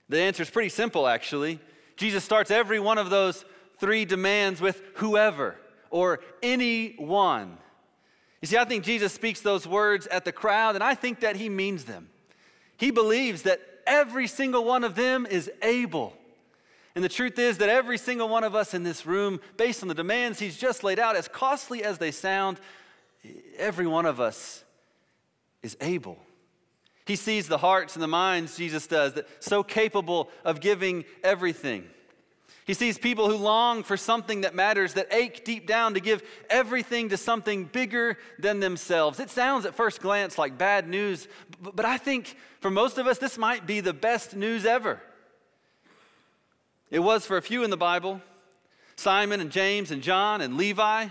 The 0.08 0.18
answer 0.18 0.42
is 0.42 0.50
pretty 0.50 0.70
simple, 0.70 1.06
actually. 1.06 1.60
Jesus 1.94 2.24
starts 2.24 2.50
every 2.50 2.80
one 2.80 2.98
of 2.98 3.08
those 3.08 3.44
three 3.78 4.04
demands 4.04 4.60
with 4.60 4.82
whoever 4.94 5.54
or 5.90 6.18
anyone. 6.42 7.58
You 8.42 8.48
see, 8.48 8.56
I 8.56 8.64
think 8.64 8.82
Jesus 8.82 9.12
speaks 9.12 9.40
those 9.40 9.68
words 9.68 10.08
at 10.08 10.24
the 10.24 10.32
crowd, 10.32 10.74
and 10.74 10.82
I 10.82 10.96
think 10.96 11.20
that 11.20 11.36
he 11.36 11.48
means 11.48 11.84
them. 11.84 12.08
He 12.76 12.90
believes 12.90 13.42
that 13.42 13.60
every 13.88 14.28
single 14.28 14.64
one 14.64 14.84
of 14.84 14.94
them 14.94 15.26
is 15.26 15.50
able. 15.62 16.14
And 16.94 17.02
the 17.02 17.08
truth 17.08 17.38
is 17.38 17.58
that 17.58 17.68
every 17.68 17.98
single 17.98 18.28
one 18.28 18.44
of 18.44 18.54
us 18.54 18.74
in 18.74 18.82
this 18.82 19.06
room, 19.06 19.40
based 19.56 19.82
on 19.82 19.88
the 19.88 19.94
demands 19.94 20.38
he's 20.38 20.56
just 20.56 20.84
laid 20.84 20.98
out, 20.98 21.16
as 21.16 21.28
costly 21.28 21.82
as 21.82 21.98
they 21.98 22.10
sound, 22.10 22.60
every 23.56 23.86
one 23.86 24.06
of 24.06 24.20
us 24.20 24.64
is 25.62 25.76
able. 25.80 26.18
He 27.06 27.16
sees 27.16 27.48
the 27.48 27.58
hearts 27.58 27.94
and 27.94 28.02
the 28.02 28.08
minds, 28.08 28.56
Jesus 28.56 28.86
does, 28.86 29.14
that 29.14 29.26
so 29.40 29.62
capable 29.62 30.28
of 30.44 30.60
giving 30.60 31.04
everything. 31.24 31.88
He 32.68 32.74
sees 32.74 32.98
people 32.98 33.30
who 33.30 33.36
long 33.36 33.82
for 33.82 33.96
something 33.96 34.42
that 34.42 34.54
matters, 34.54 34.92
that 34.92 35.08
ache 35.10 35.42
deep 35.42 35.66
down 35.66 35.94
to 35.94 36.00
give 36.00 36.22
everything 36.50 37.08
to 37.08 37.16
something 37.16 37.64
bigger 37.64 38.18
than 38.38 38.60
themselves. 38.60 39.18
It 39.20 39.30
sounds 39.30 39.64
at 39.64 39.74
first 39.74 40.02
glance 40.02 40.36
like 40.36 40.58
bad 40.58 40.86
news, 40.86 41.28
but 41.62 41.86
I 41.86 41.96
think 41.96 42.36
for 42.60 42.70
most 42.70 42.98
of 42.98 43.06
us, 43.06 43.16
this 43.16 43.38
might 43.38 43.66
be 43.66 43.80
the 43.80 43.94
best 43.94 44.36
news 44.36 44.66
ever. 44.66 45.00
It 46.90 46.98
was 46.98 47.24
for 47.24 47.38
a 47.38 47.42
few 47.42 47.64
in 47.64 47.70
the 47.70 47.78
Bible 47.78 48.20
Simon 48.96 49.40
and 49.40 49.50
James 49.50 49.90
and 49.90 50.02
John 50.02 50.42
and 50.42 50.58
Levi. 50.58 51.06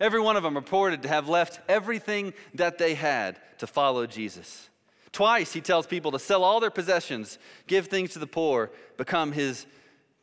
Every 0.00 0.20
one 0.20 0.36
of 0.36 0.42
them 0.42 0.56
reported 0.56 1.02
to 1.02 1.08
have 1.08 1.28
left 1.28 1.60
everything 1.68 2.34
that 2.54 2.78
they 2.78 2.94
had 2.94 3.38
to 3.58 3.68
follow 3.68 4.04
Jesus. 4.08 4.68
Twice 5.12 5.52
he 5.52 5.60
tells 5.60 5.86
people 5.86 6.10
to 6.10 6.18
sell 6.18 6.42
all 6.42 6.58
their 6.58 6.72
possessions, 6.72 7.38
give 7.68 7.86
things 7.86 8.14
to 8.14 8.18
the 8.18 8.26
poor, 8.26 8.72
become 8.96 9.30
his 9.30 9.64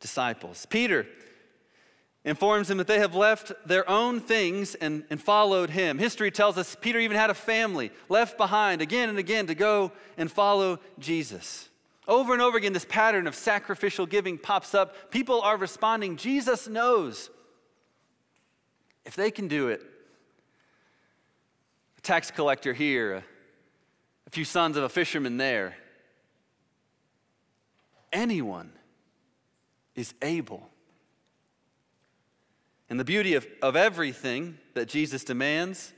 disciples. 0.00 0.66
Peter 0.66 1.06
informs 2.24 2.66
them 2.66 2.78
that 2.78 2.88
they 2.88 2.98
have 2.98 3.14
left 3.14 3.52
their 3.66 3.88
own 3.88 4.20
things 4.20 4.74
and, 4.74 5.04
and 5.10 5.22
followed 5.22 5.70
him. 5.70 5.96
History 5.96 6.30
tells 6.30 6.58
us 6.58 6.76
Peter 6.80 6.98
even 6.98 7.16
had 7.16 7.30
a 7.30 7.34
family 7.34 7.92
left 8.08 8.36
behind 8.36 8.82
again 8.82 9.08
and 9.08 9.18
again 9.18 9.46
to 9.46 9.54
go 9.54 9.92
and 10.18 10.30
follow 10.30 10.80
Jesus. 10.98 11.68
Over 12.08 12.32
and 12.32 12.42
over 12.42 12.58
again, 12.58 12.72
this 12.72 12.84
pattern 12.84 13.26
of 13.26 13.34
sacrificial 13.34 14.06
giving 14.06 14.38
pops 14.38 14.74
up. 14.74 15.10
People 15.10 15.40
are 15.40 15.56
responding. 15.56 16.16
Jesus 16.16 16.68
knows 16.68 17.30
if 19.04 19.14
they 19.14 19.30
can 19.30 19.46
do 19.46 19.68
it. 19.68 19.82
A 21.98 22.00
tax 22.00 22.32
collector 22.32 22.72
here, 22.72 23.14
a, 23.14 23.22
a 24.26 24.30
few 24.30 24.44
sons 24.44 24.76
of 24.76 24.82
a 24.82 24.88
fisherman 24.88 25.36
there. 25.36 25.76
Anyone 28.12 28.72
is 29.96 30.14
able. 30.22 30.68
And 32.88 33.00
the 33.00 33.04
beauty 33.04 33.34
of, 33.34 33.46
of 33.62 33.74
everything 33.74 34.58
that 34.74 34.88
Jesus 34.88 35.24
demands, 35.24 35.92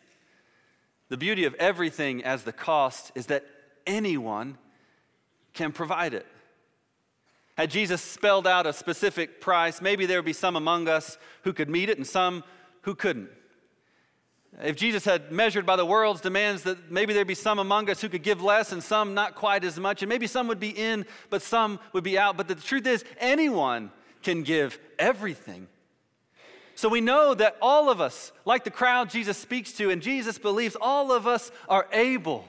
the 1.08 1.18
beauty 1.18 1.44
of 1.44 1.54
everything 1.54 2.24
as 2.24 2.44
the 2.44 2.52
cost, 2.52 3.12
is 3.14 3.26
that 3.26 3.44
anyone 3.87 4.56
can 5.52 5.72
provide 5.72 6.14
it. 6.14 6.26
Had 7.56 7.70
Jesus 7.70 8.00
spelled 8.00 8.46
out 8.46 8.66
a 8.66 8.72
specific 8.72 9.40
price, 9.40 9.82
maybe 9.82 10.06
there 10.06 10.18
would 10.18 10.24
be 10.24 10.32
some 10.32 10.54
among 10.54 10.88
us 10.88 11.18
who 11.42 11.52
could 11.52 11.68
meet 11.68 11.90
it 11.90 11.98
and 11.98 12.06
some 12.06 12.44
who 12.82 12.94
couldn't. 12.94 13.30
If 14.62 14.76
Jesus 14.76 15.04
had 15.04 15.30
measured 15.30 15.66
by 15.66 15.76
the 15.76 15.87
world's 15.87 16.20
demands, 16.20 16.64
that 16.64 16.90
maybe 16.90 17.12
there'd 17.12 17.28
be 17.28 17.34
some 17.34 17.58
among 17.58 17.88
us 17.90 18.00
who 18.00 18.08
could 18.08 18.22
give 18.22 18.42
less 18.42 18.72
and 18.72 18.82
some 18.82 19.14
not 19.14 19.34
quite 19.34 19.62
as 19.62 19.78
much, 19.78 20.02
and 20.02 20.08
maybe 20.08 20.26
some 20.26 20.48
would 20.48 20.58
be 20.58 20.70
in, 20.70 21.06
but 21.30 21.42
some 21.42 21.78
would 21.92 22.02
be 22.02 22.18
out. 22.18 22.37
But 22.37 22.48
the 22.48 22.54
truth 22.54 22.87
is, 22.87 23.04
anyone 23.18 23.92
can 24.22 24.42
give 24.42 24.78
everything. 24.98 25.68
So 26.74 26.88
we 26.88 27.00
know 27.00 27.34
that 27.34 27.56
all 27.61 27.90
of 27.90 28.00
us, 28.00 28.32
like 28.44 28.64
the 28.64 28.70
crowd 28.70 29.11
Jesus 29.11 29.37
speaks 29.37 29.72
to, 29.74 29.90
and 29.90 30.00
Jesus 30.00 30.38
believes 30.38 30.76
all 30.80 31.12
of 31.12 31.26
us 31.26 31.50
are 31.68 31.87
able. 31.92 32.44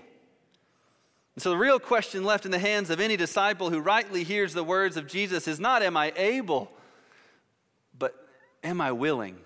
And 1.35 1.41
so 1.43 1.51
the 1.51 1.57
real 1.57 1.79
question 1.79 2.23
left 2.23 2.45
in 2.45 2.51
the 2.51 2.59
hands 2.59 2.89
of 2.89 2.99
any 2.99 3.17
disciple 3.17 3.69
who 3.69 3.79
rightly 3.79 4.23
hears 4.23 4.53
the 4.53 4.63
words 4.63 4.97
of 4.97 5.07
Jesus 5.07 5.47
is 5.47 5.59
not, 5.59 5.81
Am 5.81 5.95
I 5.95 6.13
able? 6.15 6.71
but 7.97 8.15
Am 8.63 8.81
I 8.81 8.91
willing? 8.91 9.37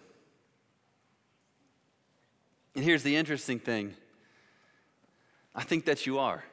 And 2.75 2.83
here's 2.83 3.03
the 3.03 3.15
interesting 3.15 3.59
thing 3.59 3.95
I 5.55 5.63
think 5.63 5.85
that 5.85 6.05
you 6.05 6.19
are. 6.19 6.43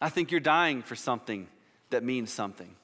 I 0.00 0.08
think 0.08 0.30
you're 0.30 0.40
dying 0.40 0.82
for 0.82 0.96
something 0.96 1.48
that 1.90 2.02
means 2.02 2.30
something. 2.30 2.74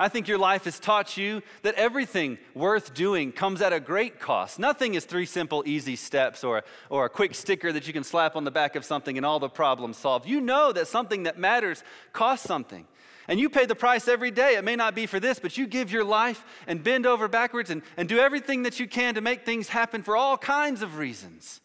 I 0.00 0.08
think 0.08 0.28
your 0.28 0.38
life 0.38 0.64
has 0.64 0.80
taught 0.80 1.18
you 1.18 1.42
that 1.60 1.74
everything 1.74 2.38
worth 2.54 2.94
doing 2.94 3.32
comes 3.32 3.60
at 3.60 3.74
a 3.74 3.80
great 3.80 4.18
cost. 4.18 4.58
Nothing 4.58 4.94
is 4.94 5.04
three 5.04 5.26
simple, 5.26 5.62
easy 5.66 5.94
steps 5.94 6.42
or, 6.42 6.64
or 6.88 7.04
a 7.04 7.10
quick 7.10 7.34
sticker 7.34 7.70
that 7.70 7.86
you 7.86 7.92
can 7.92 8.02
slap 8.02 8.34
on 8.34 8.44
the 8.44 8.50
back 8.50 8.76
of 8.76 8.84
something 8.86 9.18
and 9.18 9.26
all 9.26 9.38
the 9.38 9.50
problems 9.50 9.98
solved. 9.98 10.26
You 10.26 10.40
know 10.40 10.72
that 10.72 10.88
something 10.88 11.24
that 11.24 11.38
matters 11.38 11.84
costs 12.14 12.46
something. 12.46 12.86
And 13.30 13.38
you 13.38 13.48
pay 13.48 13.64
the 13.64 13.76
price 13.76 14.08
every 14.08 14.32
day. 14.32 14.56
It 14.56 14.64
may 14.64 14.74
not 14.74 14.96
be 14.96 15.06
for 15.06 15.20
this, 15.20 15.38
but 15.38 15.56
you 15.56 15.68
give 15.68 15.92
your 15.92 16.02
life 16.02 16.44
and 16.66 16.82
bend 16.82 17.06
over 17.06 17.28
backwards 17.28 17.70
and, 17.70 17.82
and 17.96 18.08
do 18.08 18.18
everything 18.18 18.64
that 18.64 18.80
you 18.80 18.88
can 18.88 19.14
to 19.14 19.20
make 19.20 19.46
things 19.46 19.68
happen 19.68 20.02
for 20.02 20.16
all 20.16 20.36
kinds 20.36 20.82
of 20.82 20.98
reasons. 20.98 21.60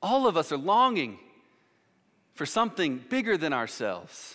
All 0.00 0.26
of 0.26 0.38
us 0.38 0.50
are 0.50 0.56
longing 0.56 1.18
for 2.32 2.46
something 2.46 3.04
bigger 3.10 3.36
than 3.36 3.52
ourselves. 3.52 4.34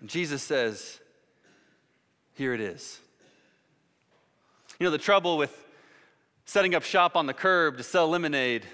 And 0.00 0.08
Jesus 0.08 0.42
says, 0.42 0.98
Here 2.32 2.54
it 2.54 2.60
is. 2.62 3.00
You 4.80 4.84
know, 4.84 4.90
the 4.90 4.96
trouble 4.96 5.36
with 5.36 5.66
setting 6.46 6.74
up 6.74 6.84
shop 6.84 7.18
on 7.18 7.26
the 7.26 7.34
curb 7.34 7.76
to 7.76 7.82
sell 7.82 8.08
lemonade 8.08 8.64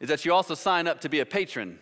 is 0.00 0.08
that 0.08 0.24
you 0.24 0.32
also 0.32 0.56
sign 0.56 0.88
up 0.88 1.02
to 1.02 1.08
be 1.08 1.20
a 1.20 1.26
patron 1.26 1.78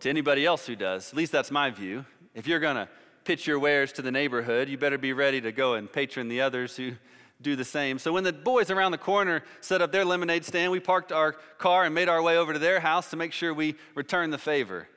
to 0.00 0.10
anybody 0.10 0.44
else 0.44 0.66
who 0.66 0.76
does. 0.76 1.10
At 1.10 1.16
least 1.16 1.32
that's 1.32 1.50
my 1.50 1.70
view. 1.70 2.04
If 2.34 2.46
you're 2.46 2.60
going 2.60 2.76
to 2.76 2.88
pitch 3.24 3.46
your 3.46 3.58
wares 3.58 3.92
to 3.92 4.02
the 4.02 4.12
neighborhood, 4.12 4.68
you 4.68 4.78
better 4.78 4.98
be 4.98 5.12
ready 5.12 5.40
to 5.40 5.52
go 5.52 5.74
and 5.74 5.92
patron 5.92 6.28
the 6.28 6.40
others 6.40 6.76
who 6.76 6.92
do 7.40 7.56
the 7.56 7.64
same. 7.64 7.98
So 7.98 8.12
when 8.12 8.24
the 8.24 8.32
boys 8.32 8.70
around 8.70 8.92
the 8.92 8.98
corner 8.98 9.42
set 9.60 9.80
up 9.80 9.92
their 9.92 10.04
lemonade 10.04 10.44
stand, 10.44 10.72
we 10.72 10.80
parked 10.80 11.12
our 11.12 11.32
car 11.58 11.84
and 11.84 11.94
made 11.94 12.08
our 12.08 12.22
way 12.22 12.36
over 12.36 12.52
to 12.52 12.58
their 12.58 12.80
house 12.80 13.10
to 13.10 13.16
make 13.16 13.32
sure 13.32 13.54
we 13.54 13.76
returned 13.94 14.32
the 14.32 14.38
favor. 14.38 14.88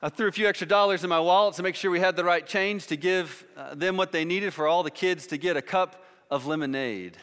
I 0.00 0.08
threw 0.08 0.28
a 0.28 0.32
few 0.32 0.46
extra 0.46 0.66
dollars 0.66 1.02
in 1.02 1.10
my 1.10 1.18
wallet 1.18 1.56
to 1.56 1.62
make 1.62 1.74
sure 1.74 1.90
we 1.90 2.00
had 2.00 2.16
the 2.16 2.24
right 2.24 2.46
change 2.46 2.86
to 2.88 2.96
give 2.96 3.44
uh, 3.56 3.74
them 3.74 3.96
what 3.96 4.12
they 4.12 4.24
needed 4.24 4.54
for 4.54 4.68
all 4.68 4.82
the 4.82 4.90
kids 4.90 5.26
to 5.28 5.38
get 5.38 5.56
a 5.56 5.62
cup 5.62 6.04
of 6.30 6.46
lemonade. 6.46 7.16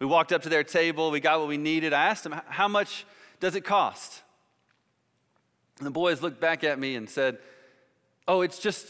We 0.00 0.06
walked 0.06 0.32
up 0.32 0.42
to 0.42 0.48
their 0.48 0.64
table, 0.64 1.10
we 1.10 1.20
got 1.20 1.38
what 1.38 1.48
we 1.48 1.58
needed. 1.58 1.92
I 1.92 2.06
asked 2.06 2.24
them, 2.24 2.40
How 2.48 2.66
much 2.68 3.04
does 3.38 3.54
it 3.54 3.64
cost? 3.64 4.22
And 5.80 5.86
the 5.86 5.90
boys 5.90 6.20
looked 6.20 6.42
back 6.42 6.62
at 6.62 6.78
me 6.78 6.94
and 6.94 7.08
said, 7.08 7.38
Oh, 8.28 8.42
it's 8.42 8.58
just 8.58 8.86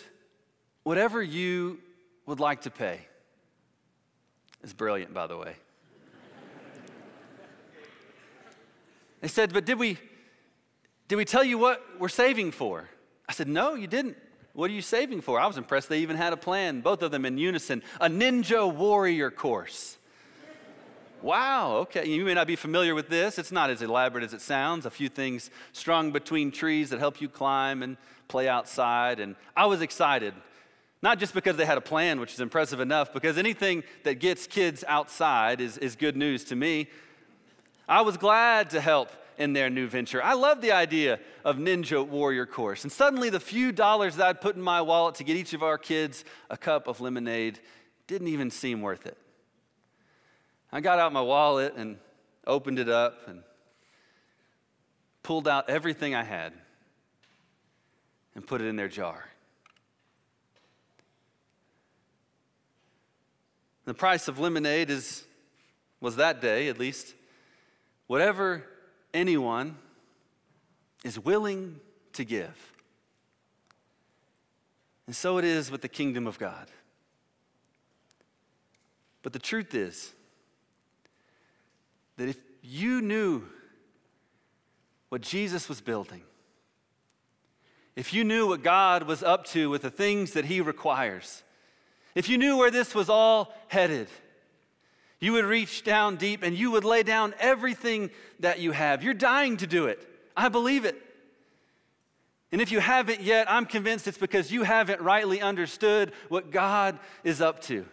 whatever 0.82 1.22
you 1.22 1.78
would 2.26 2.40
like 2.40 2.62
to 2.62 2.70
pay. 2.70 3.00
It's 4.64 4.72
brilliant, 4.72 5.14
by 5.14 5.28
the 5.28 5.36
way. 5.36 5.54
they 9.20 9.28
said, 9.28 9.52
But 9.52 9.64
did 9.64 9.78
we, 9.78 9.98
did 11.06 11.14
we 11.14 11.24
tell 11.24 11.44
you 11.44 11.58
what 11.58 11.80
we're 12.00 12.08
saving 12.08 12.50
for? 12.50 12.88
I 13.28 13.34
said, 13.34 13.46
No, 13.46 13.74
you 13.76 13.86
didn't. 13.86 14.16
What 14.52 14.68
are 14.68 14.74
you 14.74 14.82
saving 14.82 15.20
for? 15.20 15.38
I 15.38 15.46
was 15.46 15.58
impressed 15.58 15.88
they 15.88 16.00
even 16.00 16.16
had 16.16 16.32
a 16.32 16.36
plan, 16.36 16.80
both 16.80 17.02
of 17.02 17.12
them 17.12 17.24
in 17.24 17.38
unison 17.38 17.84
a 18.00 18.08
ninja 18.08 18.74
warrior 18.74 19.30
course. 19.30 19.96
Wow, 21.22 21.76
okay. 21.78 22.06
You 22.06 22.24
may 22.24 22.34
not 22.34 22.46
be 22.46 22.56
familiar 22.56 22.94
with 22.94 23.08
this. 23.08 23.38
It's 23.38 23.52
not 23.52 23.68
as 23.68 23.82
elaborate 23.82 24.24
as 24.24 24.32
it 24.32 24.40
sounds. 24.40 24.86
A 24.86 24.90
few 24.90 25.08
things 25.08 25.50
strung 25.72 26.12
between 26.12 26.50
trees 26.50 26.90
that 26.90 26.98
help 26.98 27.20
you 27.20 27.28
climb 27.28 27.82
and 27.82 27.96
play 28.28 28.48
outside. 28.48 29.20
And 29.20 29.36
I 29.56 29.66
was 29.66 29.82
excited, 29.82 30.32
not 31.02 31.18
just 31.18 31.34
because 31.34 31.56
they 31.56 31.66
had 31.66 31.76
a 31.76 31.82
plan, 31.82 32.20
which 32.20 32.32
is 32.32 32.40
impressive 32.40 32.80
enough, 32.80 33.12
because 33.12 33.36
anything 33.36 33.82
that 34.04 34.14
gets 34.14 34.46
kids 34.46 34.82
outside 34.88 35.60
is, 35.60 35.76
is 35.78 35.94
good 35.94 36.16
news 36.16 36.44
to 36.44 36.56
me. 36.56 36.88
I 37.86 38.00
was 38.00 38.16
glad 38.16 38.70
to 38.70 38.80
help 38.80 39.10
in 39.36 39.52
their 39.52 39.68
new 39.68 39.88
venture. 39.88 40.22
I 40.22 40.34
love 40.34 40.60
the 40.60 40.72
idea 40.72 41.18
of 41.44 41.56
Ninja 41.56 42.06
Warrior 42.06 42.46
Course. 42.46 42.84
And 42.84 42.92
suddenly, 42.92 43.30
the 43.30 43.40
few 43.40 43.72
dollars 43.72 44.16
that 44.16 44.26
I'd 44.26 44.40
put 44.40 44.56
in 44.56 44.62
my 44.62 44.80
wallet 44.80 45.16
to 45.16 45.24
get 45.24 45.36
each 45.36 45.54
of 45.54 45.62
our 45.62 45.78
kids 45.78 46.24
a 46.50 46.56
cup 46.56 46.86
of 46.86 47.00
lemonade 47.00 47.58
didn't 48.06 48.28
even 48.28 48.50
seem 48.50 48.80
worth 48.80 49.06
it. 49.06 49.16
I 50.72 50.80
got 50.80 50.98
out 50.98 51.12
my 51.12 51.20
wallet 51.20 51.74
and 51.76 51.98
opened 52.46 52.78
it 52.78 52.88
up 52.88 53.26
and 53.26 53.42
pulled 55.22 55.48
out 55.48 55.68
everything 55.68 56.14
I 56.14 56.22
had 56.22 56.52
and 58.34 58.46
put 58.46 58.60
it 58.60 58.66
in 58.66 58.76
their 58.76 58.88
jar. 58.88 59.26
The 63.84 63.94
price 63.94 64.28
of 64.28 64.38
lemonade 64.38 64.90
is, 64.90 65.24
was 66.00 66.16
that 66.16 66.40
day 66.40 66.68
at 66.68 66.78
least, 66.78 67.14
whatever 68.06 68.64
anyone 69.12 69.76
is 71.02 71.18
willing 71.18 71.80
to 72.12 72.24
give. 72.24 72.72
And 75.06 75.16
so 75.16 75.38
it 75.38 75.44
is 75.44 75.72
with 75.72 75.82
the 75.82 75.88
kingdom 75.88 76.28
of 76.28 76.38
God. 76.38 76.68
But 79.22 79.32
the 79.32 79.38
truth 79.40 79.74
is, 79.74 80.12
that 82.20 82.28
if 82.28 82.38
you 82.60 83.00
knew 83.00 83.42
what 85.08 85.22
Jesus 85.22 85.70
was 85.70 85.80
building, 85.80 86.20
if 87.96 88.12
you 88.12 88.24
knew 88.24 88.46
what 88.46 88.62
God 88.62 89.04
was 89.04 89.22
up 89.22 89.46
to 89.46 89.70
with 89.70 89.80
the 89.80 89.90
things 89.90 90.32
that 90.32 90.44
He 90.44 90.60
requires, 90.60 91.42
if 92.14 92.28
you 92.28 92.36
knew 92.36 92.58
where 92.58 92.70
this 92.70 92.94
was 92.94 93.08
all 93.08 93.54
headed, 93.68 94.08
you 95.18 95.32
would 95.32 95.46
reach 95.46 95.82
down 95.82 96.16
deep 96.16 96.42
and 96.42 96.54
you 96.54 96.70
would 96.70 96.84
lay 96.84 97.02
down 97.02 97.34
everything 97.40 98.10
that 98.40 98.58
you 98.58 98.72
have. 98.72 99.02
You're 99.02 99.14
dying 99.14 99.56
to 99.56 99.66
do 99.66 99.86
it. 99.86 100.06
I 100.36 100.50
believe 100.50 100.84
it. 100.84 101.00
And 102.52 102.60
if 102.60 102.70
you 102.70 102.80
haven't 102.80 103.22
yet, 103.22 103.50
I'm 103.50 103.64
convinced 103.64 104.06
it's 104.06 104.18
because 104.18 104.52
you 104.52 104.64
haven't 104.64 105.00
rightly 105.00 105.40
understood 105.40 106.12
what 106.28 106.50
God 106.50 106.98
is 107.24 107.40
up 107.40 107.62
to. 107.62 107.86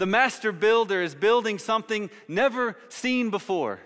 The 0.00 0.06
master 0.06 0.50
builder 0.50 1.02
is 1.02 1.14
building 1.14 1.58
something 1.58 2.08
never 2.26 2.78
seen 2.88 3.28
before. 3.28 3.80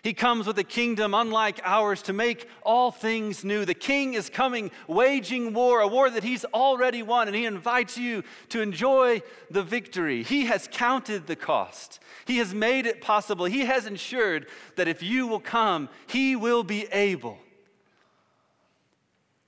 He 0.00 0.12
comes 0.12 0.46
with 0.46 0.56
a 0.60 0.62
kingdom 0.62 1.12
unlike 1.12 1.60
ours 1.64 2.02
to 2.02 2.12
make 2.12 2.48
all 2.62 2.92
things 2.92 3.42
new. 3.42 3.64
The 3.64 3.74
king 3.74 4.14
is 4.14 4.30
coming, 4.30 4.70
waging 4.86 5.52
war, 5.52 5.80
a 5.80 5.88
war 5.88 6.08
that 6.08 6.22
he's 6.22 6.44
already 6.44 7.02
won, 7.02 7.26
and 7.26 7.36
he 7.36 7.46
invites 7.46 7.98
you 7.98 8.22
to 8.50 8.60
enjoy 8.60 9.22
the 9.50 9.64
victory. 9.64 10.22
He 10.22 10.44
has 10.44 10.68
counted 10.70 11.26
the 11.26 11.34
cost, 11.34 11.98
he 12.26 12.36
has 12.36 12.54
made 12.54 12.86
it 12.86 13.00
possible. 13.00 13.46
He 13.46 13.64
has 13.64 13.86
ensured 13.86 14.46
that 14.76 14.86
if 14.86 15.02
you 15.02 15.26
will 15.26 15.40
come, 15.40 15.88
he 16.06 16.36
will 16.36 16.62
be 16.62 16.86
able. 16.92 17.38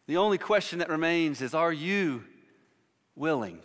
The 0.08 0.16
only 0.16 0.38
question 0.38 0.80
that 0.80 0.88
remains 0.88 1.40
is 1.40 1.54
are 1.54 1.72
you 1.72 2.24
willing? 3.14 3.60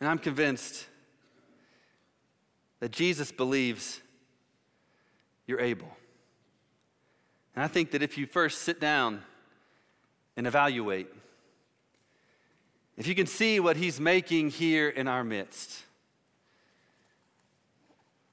And 0.00 0.08
I'm 0.08 0.18
convinced 0.18 0.86
that 2.80 2.90
Jesus 2.90 3.32
believes 3.32 4.00
you're 5.46 5.60
able. 5.60 5.90
And 7.56 7.64
I 7.64 7.68
think 7.68 7.90
that 7.90 8.02
if 8.02 8.16
you 8.16 8.26
first 8.26 8.62
sit 8.62 8.80
down 8.80 9.22
and 10.36 10.46
evaluate, 10.46 11.08
if 12.96 13.06
you 13.06 13.14
can 13.14 13.26
see 13.26 13.58
what 13.58 13.76
he's 13.76 13.98
making 13.98 14.50
here 14.50 14.88
in 14.88 15.08
our 15.08 15.24
midst, 15.24 15.82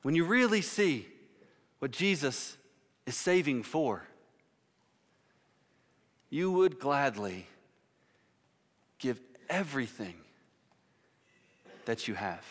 when 0.03 0.13
you 0.13 0.25
really 0.25 0.61
see 0.61 1.07
what 1.79 1.91
Jesus 1.91 2.57
is 3.07 3.15
saving 3.15 3.63
for, 3.63 4.03
you 6.29 6.51
would 6.51 6.79
gladly 6.79 7.47
give 8.99 9.19
everything 9.49 10.15
that 11.85 12.07
you 12.07 12.13
have. 12.15 12.43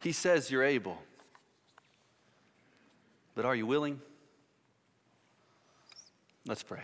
He 0.00 0.12
says 0.12 0.50
you're 0.50 0.64
able. 0.64 0.98
But 3.34 3.44
are 3.44 3.54
you 3.54 3.66
willing? 3.66 4.00
Let's 6.46 6.62
pray. 6.62 6.82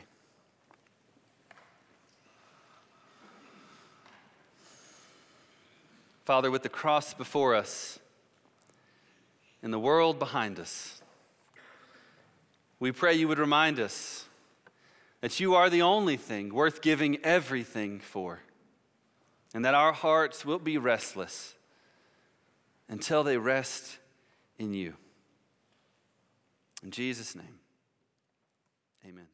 Father, 6.24 6.50
with 6.50 6.62
the 6.62 6.68
cross 6.68 7.12
before 7.12 7.54
us 7.54 7.98
and 9.62 9.72
the 9.72 9.78
world 9.78 10.18
behind 10.18 10.58
us, 10.58 11.02
we 12.80 12.92
pray 12.92 13.14
you 13.14 13.28
would 13.28 13.38
remind 13.38 13.78
us 13.78 14.26
that 15.24 15.40
you 15.40 15.54
are 15.54 15.70
the 15.70 15.80
only 15.80 16.18
thing 16.18 16.52
worth 16.52 16.82
giving 16.82 17.16
everything 17.24 17.98
for, 17.98 18.40
and 19.54 19.64
that 19.64 19.72
our 19.72 19.94
hearts 19.94 20.44
will 20.44 20.58
be 20.58 20.76
restless 20.76 21.54
until 22.90 23.24
they 23.24 23.38
rest 23.38 23.96
in 24.58 24.74
you. 24.74 24.92
In 26.82 26.90
Jesus' 26.90 27.34
name, 27.34 27.58
amen. 29.02 29.24